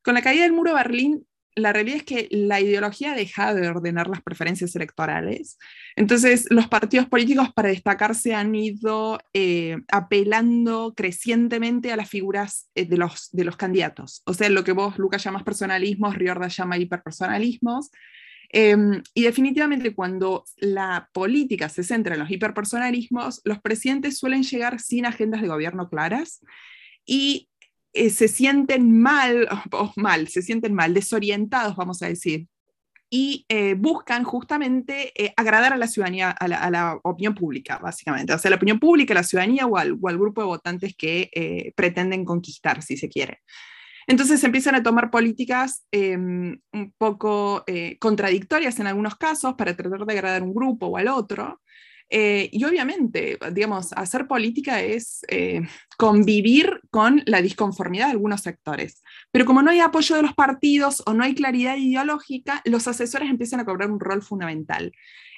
Con 0.03 0.15
la 0.15 0.21
caída 0.21 0.43
del 0.43 0.53
muro 0.53 0.71
de 0.71 0.77
Berlín, 0.77 1.27
la 1.57 1.73
realidad 1.73 1.97
es 1.97 2.03
que 2.03 2.27
la 2.29 2.61
ideología 2.61 3.11
ha 3.11 3.15
dejado 3.15 3.57
de 3.57 3.67
ordenar 3.67 4.07
las 4.07 4.21
preferencias 4.21 4.75
electorales. 4.75 5.57
Entonces, 5.95 6.45
los 6.51 6.67
partidos 6.67 7.07
políticos 7.07 7.49
para 7.53 7.69
destacarse 7.69 8.35
han 8.35 8.53
ido 8.53 9.17
eh, 9.33 9.77
apelando 9.91 10.93
crecientemente 10.95 11.91
a 11.91 11.95
las 11.95 12.09
figuras 12.09 12.69
eh, 12.75 12.85
de, 12.85 12.97
los, 12.97 13.29
de 13.31 13.43
los 13.43 13.57
candidatos. 13.57 14.21
O 14.25 14.35
sea, 14.35 14.49
lo 14.49 14.63
que 14.63 14.71
vos, 14.71 14.99
Lucas, 14.99 15.23
llamas 15.23 15.41
personalismos, 15.43 16.15
Riorda 16.15 16.47
llama 16.47 16.77
hiperpersonalismos. 16.77 17.89
Em, 18.49 19.01
y 19.15 19.23
definitivamente 19.23 19.95
cuando 19.95 20.45
la 20.57 21.09
política 21.11 21.69
se 21.69 21.83
centra 21.83 22.13
en 22.13 22.19
los 22.19 22.29
hiperpersonalismos, 22.29 23.41
los 23.43 23.59
presidentes 23.59 24.19
suelen 24.19 24.43
llegar 24.43 24.79
sin 24.79 25.07
agendas 25.07 25.41
de 25.41 25.47
gobierno 25.47 25.89
claras 25.89 26.39
y 27.03 27.46
eh, 27.97 28.09
se 28.09 28.27
sienten 28.27 28.99
mal, 28.99 29.47
o 29.71 29.91
mal, 29.95 30.27
se 30.27 30.41
sienten 30.41 30.73
mal, 30.73 30.93
desorientados, 30.93 31.75
vamos 31.75 32.01
a 32.01 32.07
decir, 32.07 32.47
y 33.09 33.45
eh, 33.47 33.75
buscan 33.75 34.23
justamente 34.23 35.13
eh, 35.15 35.33
agradar 35.37 35.73
a 35.73 35.77
la 35.77 35.87
ciudadanía, 35.87 36.31
a 36.31 36.47
la, 36.47 36.99
opinión 37.03 37.35
pública, 37.35 37.77
básicamente. 37.77 38.33
O 38.33 38.37
sea, 38.37 38.49
la 38.49 38.57
opinión 38.57 38.79
pública, 38.79 39.13
la 39.13 39.23
ciudadanía 39.23 39.65
o 39.65 39.77
al, 39.77 39.97
grupo 39.97 40.41
de 40.41 40.47
votantes 40.47 40.95
que 40.97 41.29
eh, 41.33 41.71
pretenden 41.75 42.25
conquistar, 42.25 42.81
si 42.81 42.97
se 42.97 43.07
quiere. 43.07 43.39
Entonces 44.07 44.43
empiezan 44.43 44.75
a 44.75 44.83
tomar 44.83 45.11
políticas 45.11 45.85
em, 45.91 46.59
un 46.71 46.93
poco 46.97 47.65
contradictorias 47.99 48.79
en 48.79 48.87
algunos 48.87 49.15
casos 49.15 49.55
para 49.55 49.75
tratar 49.75 50.05
de 50.05 50.13
agradar 50.13 50.41
a 50.41 50.45
un 50.45 50.53
grupo 50.53 50.87
o 50.87 50.97
al 50.97 51.09
otro. 51.09 51.61
Eh, 52.09 52.49
y 52.53 52.63
obviamente, 52.63 53.37
digamos, 53.51 53.91
hacer 53.93 54.27
política 54.27 54.81
es 54.81 55.25
eh, 55.27 55.61
convivir 55.97 56.79
con 56.89 57.21
la 57.25 57.41
disconformidad 57.41 58.05
de 58.05 58.11
algunos 58.11 58.41
sectores. 58.41 59.03
Pero 59.31 59.45
como 59.45 59.61
no 59.61 59.71
hay 59.71 59.79
apoyo 59.79 60.15
de 60.15 60.21
los 60.21 60.33
partidos 60.33 61.03
o 61.05 61.13
no 61.13 61.23
hay 61.23 61.35
claridad 61.35 61.75
ideológica, 61.75 62.61
los 62.65 62.87
asesores 62.87 63.29
empiezan 63.29 63.59
a 63.59 63.65
cobrar 63.65 63.91
un 63.91 63.99
rol 63.99 64.21
fundamental. 64.21 64.91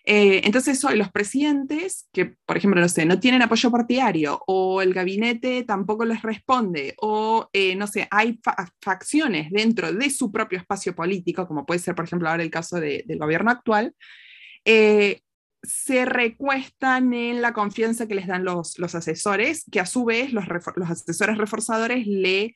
Eh, 0.06 0.42
entonces 0.46 0.84
hoy 0.86 0.98
los 0.98 1.12
presidentes, 1.12 2.08
que 2.14 2.36
por 2.46 2.56
ejemplo, 2.56 2.80
no 2.80 2.88
sé, 2.88 3.06
no 3.06 3.20
tienen 3.20 3.42
apoyo 3.42 3.70
partidario 3.70 4.42
o 4.48 4.82
el 4.82 4.94
gabinete 4.94 5.64
tampoco 5.64 6.06
les 6.06 6.22
responde 6.22 6.96
o 7.02 7.50
no 7.76 7.88
sé, 7.88 8.08
hay 8.10 8.40
facciones 8.82 9.52
dentro 9.52 9.92
de 9.92 10.10
su 10.10 10.32
propio 10.32 10.58
espacio 10.58 10.96
político, 10.96 11.46
como 11.48 11.66
puede 11.66 11.82
ser 11.82 11.96
por 11.96 12.06
ejemplo 12.06 12.30
ahora 12.30 12.44
el 12.44 12.50
caso 12.50 12.80
del 12.80 13.18
gobierno 13.20 13.52
actual, 13.52 13.94
se 15.64 16.06
recuestan 16.06 17.14
en 17.14 17.42
la 17.42 17.54
confianza 17.54 18.08
que 18.08 18.16
les 18.16 18.28
dan 18.28 18.46
los, 18.46 18.78
asesores, 18.80 19.66
que 19.72 19.80
a 19.80 19.86
su 19.86 20.06
vez 20.06 20.32
los, 20.34 20.46
asesores 20.90 21.38
reforzadores 21.38 22.08
le 22.08 22.56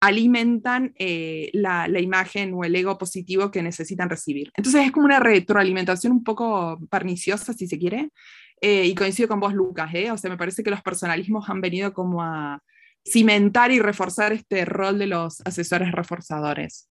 alimentan 0.00 0.94
eh, 0.98 1.50
la, 1.52 1.88
imagen 2.00 2.54
o 2.54 2.64
el 2.64 2.74
ego 2.74 2.98
positivo 2.98 3.50
que 3.50 3.62
necesitan 3.62 4.08
recibir. 4.08 4.50
Entonces 4.56 4.86
es 4.86 4.92
como 4.92 5.06
una 5.06 5.20
retroalimentación 5.20 6.12
un 6.12 6.24
poco 6.24 6.78
perniciosa, 6.90 7.52
si 7.52 7.66
se 7.66 7.78
quiere, 7.78 8.10
eh, 8.60 8.86
y 8.86 8.94
coincido 8.94 9.28
con 9.28 9.40
vos, 9.40 9.54
Lucas, 9.54 9.90
¿eh? 9.94 10.10
o 10.10 10.18
sea, 10.18 10.30
me 10.30 10.36
parece 10.36 10.62
que 10.62 10.70
los 10.70 10.82
personalismos 10.82 11.48
han 11.48 11.60
venido 11.60 11.92
como 11.92 12.22
a 12.22 12.62
cimentar 13.06 13.70
y 13.70 13.80
reforzar 13.80 14.32
este 14.32 14.64
rol 14.64 14.98
de 14.98 15.06
los 15.06 15.40
asesores 15.46 15.92
reforzadores. 15.92 16.88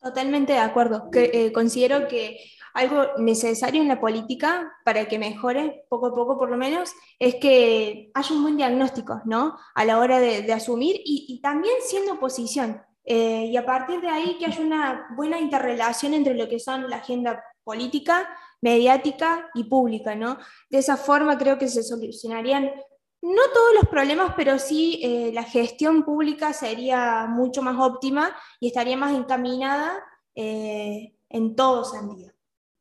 Totalmente 0.00 0.54
de 0.54 0.58
acuerdo. 0.58 1.10
Que, 1.10 1.52
considero 1.52 2.08
que 2.08 2.38
algo 2.74 3.06
necesario 3.18 3.82
en 3.82 3.88
la 3.88 4.00
política 4.00 4.72
para 4.84 5.06
que 5.06 5.18
mejore 5.18 5.84
poco 5.88 6.06
a 6.06 6.14
poco 6.14 6.38
por 6.38 6.50
lo 6.50 6.56
menos 6.56 6.92
es 7.18 7.36
que 7.36 8.10
haya 8.14 8.34
un 8.34 8.42
buen 8.42 8.56
diagnóstico, 8.56 9.20
¿no? 9.24 9.56
A 9.74 9.84
la 9.84 9.98
hora 9.98 10.18
de, 10.20 10.52
asumir 10.52 10.96
y, 11.04 11.40
también 11.42 11.74
siendo 11.80 12.14
oposición. 12.14 12.82
Eh, 13.04 13.46
y 13.46 13.56
a 13.56 13.66
partir 13.66 14.00
de 14.00 14.08
ahí 14.08 14.36
que 14.38 14.46
haya 14.46 14.60
una 14.60 15.08
buena 15.16 15.38
interrelación 15.38 16.14
entre 16.14 16.34
lo 16.34 16.48
que 16.48 16.60
son 16.60 16.88
la 16.88 16.96
agenda 16.96 17.42
política, 17.64 18.28
mediática 18.60 19.50
y 19.54 19.64
pública, 19.64 20.14
¿no? 20.14 20.38
De 20.70 20.78
esa 20.78 20.96
forma 20.96 21.36
creo 21.36 21.58
que 21.58 21.68
se 21.68 21.82
solucionarían 21.82 22.70
no 23.22 23.42
todos 23.54 23.74
los 23.74 23.88
problemas, 23.88 24.34
pero 24.36 24.58
sí 24.58 25.00
eh, 25.02 25.30
la 25.32 25.44
gestión 25.44 26.04
pública 26.04 26.52
sería 26.52 27.26
mucho 27.28 27.62
más 27.62 27.76
óptima 27.78 28.36
y 28.58 28.66
estaría 28.66 28.96
más 28.96 29.12
encaminada 29.12 30.04
eh, 30.34 31.14
en 31.28 31.54
todo 31.54 31.84
sentido. 31.84 32.31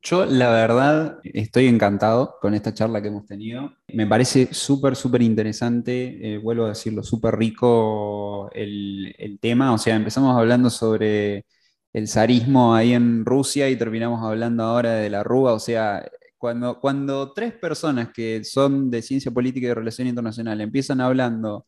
Yo, 0.04 0.26
la 0.26 0.50
verdad, 0.50 1.20
estoy 1.24 1.68
encantado 1.68 2.38
con 2.42 2.56
esta 2.56 2.74
charla 2.74 3.02
que 3.02 3.10
hemos 3.10 3.28
tenido. 3.28 3.72
Me 3.90 4.08
parece 4.08 4.52
súper, 4.52 4.96
súper 4.96 5.22
interesante, 5.22 6.34
eh, 6.36 6.38
vuelvo 6.40 6.66
a 6.66 6.70
decirlo, 6.70 7.04
súper 7.04 7.36
rico 7.36 8.50
el, 8.54 9.38
tema. 9.40 9.74
O 9.74 9.78
sea, 9.78 9.96
empezamos 9.96 10.36
hablando 10.36 10.72
sobre 10.72 11.46
el 11.94 12.08
zarismo 12.08 12.74
ahí 12.74 12.94
en 12.94 13.26
Rusia 13.26 13.70
y 13.70 13.76
terminamos 13.76 14.24
hablando 14.24 14.64
ahora 14.64 14.94
de 14.96 15.10
la 15.12 15.24
Rúa. 15.24 15.54
O 15.54 15.60
sea, 15.60 16.04
cuando, 16.38 16.80
cuando 16.80 17.32
tres 17.34 17.54
personas 17.54 18.10
que 18.12 18.44
son 18.44 18.90
de 18.90 19.04
ciencia 19.04 19.32
política 19.32 19.66
y 19.66 19.70
de 19.70 19.76
relación 19.76 20.08
internacional 20.08 20.62
empiezan 20.62 21.00
hablando 21.02 21.68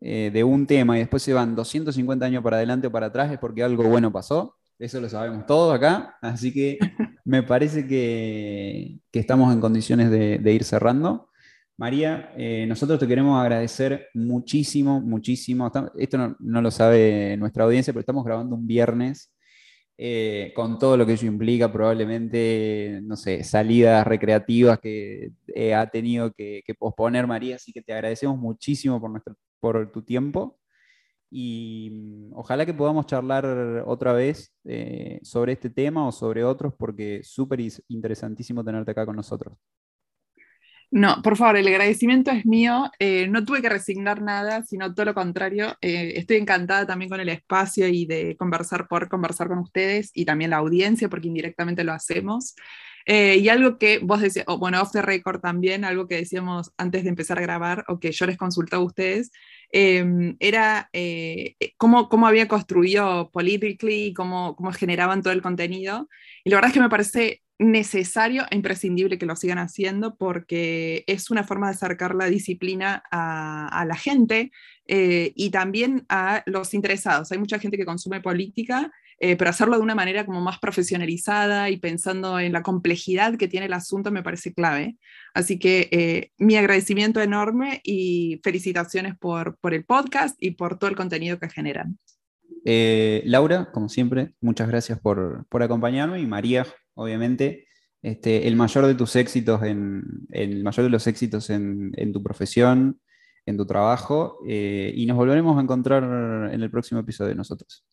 eh, 0.00 0.30
de 0.32 0.44
un 0.44 0.66
tema 0.66 0.96
y 0.96 1.00
después 1.00 1.22
se 1.22 1.32
van 1.32 1.56
250 1.56 2.26
años 2.26 2.42
para 2.42 2.58
adelante 2.58 2.86
o 2.86 2.92
para 2.92 3.06
atrás 3.06 3.32
es 3.32 3.38
porque 3.38 3.62
algo 3.62 3.84
bueno 3.84 4.12
pasó. 4.12 4.56
Eso 4.78 5.00
lo 5.00 5.08
sabemos 5.08 5.46
todos 5.46 5.74
acá, 5.74 6.16
así 6.20 6.52
que 6.52 6.78
me 7.26 7.42
parece 7.42 7.86
que, 7.86 9.00
estamos 9.12 9.52
en 9.52 9.60
condiciones 9.60 10.10
de, 10.10 10.52
ir 10.52 10.64
cerrando. 10.64 11.28
María, 11.76 12.32
eh, 12.38 12.66
nosotros 12.68 12.98
te 13.00 13.08
queremos 13.08 13.38
agradecer 13.40 14.08
muchísimo, 14.14 15.00
muchísimo. 15.00 15.70
Esto 15.98 16.36
no, 16.38 16.62
lo 16.62 16.70
sabe 16.70 17.36
nuestra 17.36 17.64
audiencia, 17.64 17.92
pero 17.92 18.00
estamos 18.00 18.24
grabando 18.24 18.54
un 18.54 18.66
viernes 18.66 19.34
eh, 19.98 20.52
con 20.54 20.78
todo 20.78 20.96
lo 20.96 21.04
que 21.04 21.14
ello 21.14 21.26
implica, 21.26 21.72
probablemente, 21.72 23.00
no 23.02 23.16
sé, 23.16 23.42
salidas 23.44 24.06
recreativas 24.06 24.78
que 24.78 25.32
eh, 25.48 25.74
ha 25.74 25.88
tenido 25.90 26.32
que, 26.32 26.62
que, 26.64 26.74
posponer 26.74 27.26
María, 27.26 27.56
así 27.56 27.72
que 27.72 27.82
te 27.82 27.92
agradecemos 27.92 28.38
muchísimo 28.38 29.00
por, 29.00 29.10
nuestro, 29.10 29.34
por 29.60 29.90
tu 29.90 30.02
tiempo 30.02 30.58
y 31.30 31.90
mm, 31.92 32.32
ojalá 32.34 32.66
que 32.66 32.74
podamos 32.74 33.06
charlar 33.06 33.44
otra 33.86 34.12
vez 34.12 34.52
eh, 34.64 35.18
sobre 35.22 35.52
este 35.52 35.70
tema 35.70 36.06
o 36.06 36.12
sobre 36.12 36.44
otros, 36.44 36.74
porque 36.78 37.20
súper 37.24 37.60
interesantísimo 37.88 38.64
tenerte 38.64 38.92
acá 38.92 39.06
con 39.06 39.16
nosotros. 39.16 39.56
No, 40.88 41.20
por 41.20 41.36
favor, 41.36 41.56
el 41.56 41.66
agradecimiento 41.66 42.30
es 42.30 42.46
mío. 42.46 42.90
Eh, 43.00 43.26
no 43.28 43.44
tuve 43.44 43.60
que 43.60 43.68
resignar 43.68 44.22
nada, 44.22 44.62
sino 44.62 44.94
todo 44.94 45.06
lo 45.06 45.14
contrario. 45.14 45.76
Eh, 45.80 46.12
estoy 46.16 46.36
encantada 46.36 46.86
también 46.86 47.10
con 47.10 47.18
el 47.18 47.28
espacio 47.28 47.88
y 47.88 48.06
de 48.06 48.36
conversar 48.36 48.86
por 48.86 49.08
conversar 49.08 49.48
con 49.48 49.58
ustedes 49.58 50.12
y 50.14 50.24
también 50.24 50.50
la 50.50 50.58
audiencia, 50.58 51.08
porque 51.08 51.28
indirectamente 51.28 51.82
lo 51.84 51.92
hacemos. 51.92 52.54
y 53.08 53.48
algo 53.48 53.78
que 53.78 54.00
vos 54.00 54.20
decías, 54.20 54.46
bueno, 54.58 54.82
off 54.82 54.90
the 54.92 55.02
record 55.02 55.40
también, 55.40 55.84
algo 55.84 56.08
que 56.08 56.16
decíamos 56.16 56.72
antes 56.76 57.04
de 57.04 57.10
empezar 57.10 57.38
a 57.38 57.42
grabar 57.42 57.84
o 57.88 58.00
que 58.00 58.10
yo 58.12 58.26
les 58.26 58.36
consultaba 58.36 58.82
a 58.82 58.86
ustedes, 58.86 59.30
Em, 59.78 60.36
era 60.40 60.88
eh, 60.94 61.54
eh, 61.60 61.74
cómo, 61.76 62.08
cómo, 62.08 62.26
había 62.26 62.48
construido 62.48 63.30
Politically, 63.30 64.14
cómo, 64.14 64.56
cómo 64.56 64.72
generaban 64.72 65.20
todo 65.20 65.34
el 65.34 65.42
contenido. 65.42 66.08
Y 66.44 66.48
la 66.48 66.56
verdad 66.56 66.70
es 66.70 66.74
que 66.74 66.80
me 66.80 66.88
parece 66.88 67.42
necesario 67.58 68.46
e 68.50 68.56
imprescindible 68.56 69.18
que 69.18 69.26
lo 69.26 69.36
sigan 69.36 69.58
haciendo 69.58 70.16
porque 70.16 71.04
es 71.06 71.30
una 71.30 71.44
forma 71.44 71.66
de 71.66 71.74
acercar 71.74 72.14
la 72.14 72.24
disciplina 72.24 73.02
a, 73.10 73.84
la 73.86 73.96
gente 73.96 74.50
eh, 74.88 75.32
y 75.34 75.50
también 75.50 76.06
a 76.08 76.42
los 76.46 76.72
interesados. 76.72 77.30
Hay 77.32 77.38
mucha 77.38 77.58
gente 77.58 77.76
que 77.76 77.84
consume 77.84 78.22
política 78.22 78.90
eh, 79.18 79.36
pero 79.36 79.48
hacerlo 79.48 79.76
de 79.76 79.82
una 79.82 79.94
manera 79.94 80.26
como 80.26 80.42
más 80.42 80.58
profesionalizada 80.58 81.70
y 81.70 81.78
pensando 81.78 82.38
en 82.38 82.52
la 82.52 82.62
complejidad 82.62 83.36
que 83.36 83.48
tiene 83.48 83.66
el 83.66 83.72
asunto 83.72 84.10
me 84.10 84.22
parece 84.22 84.52
clave. 84.52 84.96
Así 85.32 85.58
que 85.58 85.88
eh, 85.90 86.32
mi 86.36 86.56
agradecimiento 86.56 87.20
enorme 87.22 87.80
y 87.82 88.40
felicitaciones 88.44 89.16
por, 89.16 89.56
por 89.58 89.72
el 89.72 89.84
podcast 89.84 90.36
y 90.38 90.52
por 90.52 90.78
todo 90.78 90.90
el 90.90 90.96
contenido 90.96 91.38
que 91.38 91.48
generan. 91.48 91.98
Eh, 92.66 93.22
Laura, 93.24 93.70
como 93.72 93.88
siempre, 93.88 94.32
muchas 94.40 94.68
gracias 94.68 95.00
por, 95.00 95.46
por 95.48 95.62
acompañarme 95.62 96.20
y 96.20 96.26
María, 96.26 96.66
obviamente, 96.94 97.68
este, 98.02 98.46
el 98.46 98.56
mayor 98.56 98.86
de 98.86 98.96
tus 98.96 99.16
éxitos, 99.16 99.62
en, 99.62 100.02
el 100.30 100.62
mayor 100.62 100.84
de 100.84 100.90
los 100.90 101.06
éxitos 101.06 101.48
en, 101.48 101.92
en 101.96 102.12
tu 102.12 102.22
profesión, 102.22 103.00
en 103.46 103.56
tu 103.56 103.64
trabajo, 103.64 104.40
y 104.44 105.06
nos 105.06 105.16
volveremos 105.16 105.56
a 105.56 105.62
encontrar 105.62 106.02
en 106.52 106.60
el 106.60 106.70
próximo 106.70 107.00
episodio 107.00 107.28
de 107.28 107.36
nosotros. 107.36 107.84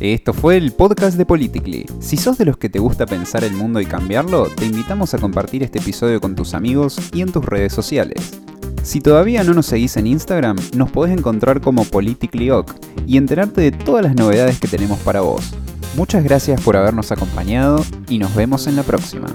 Esto 0.00 0.34
fue 0.34 0.58
el 0.58 0.72
podcast 0.72 1.16
de 1.16 1.24
Politically. 1.24 1.86
Si 2.00 2.18
sos 2.18 2.36
de 2.36 2.44
los 2.44 2.58
que 2.58 2.68
te 2.68 2.78
gusta 2.78 3.06
pensar 3.06 3.42
el 3.42 3.54
mundo 3.54 3.80
y 3.80 3.86
cambiarlo, 3.86 4.48
te 4.48 4.66
invitamos 4.66 5.14
a 5.14 5.18
compartir 5.18 5.62
este 5.62 5.78
episodio 5.78 6.20
con 6.20 6.34
tus 6.34 6.52
amigos 6.52 6.98
y 7.14 7.22
en 7.22 7.32
tus 7.32 7.42
redes 7.42 7.72
sociales. 7.72 8.38
Si 8.82 9.00
todavía 9.00 9.42
no 9.44 9.54
nos 9.54 9.64
seguís 9.64 9.96
en 9.96 10.06
Instagram, 10.06 10.58
nos 10.76 10.90
podés 10.90 11.16
encontrar 11.16 11.62
como 11.62 11.86
PoliticallyOc 11.86 12.74
y 13.06 13.16
enterarte 13.16 13.62
de 13.62 13.72
todas 13.72 14.04
las 14.04 14.14
novedades 14.14 14.60
que 14.60 14.68
tenemos 14.68 14.98
para 14.98 15.22
vos. 15.22 15.54
Muchas 15.96 16.22
gracias 16.22 16.60
por 16.60 16.76
habernos 16.76 17.10
acompañado 17.10 17.82
y 18.06 18.18
nos 18.18 18.34
vemos 18.34 18.66
en 18.66 18.76
la 18.76 18.82
próxima. 18.82 19.28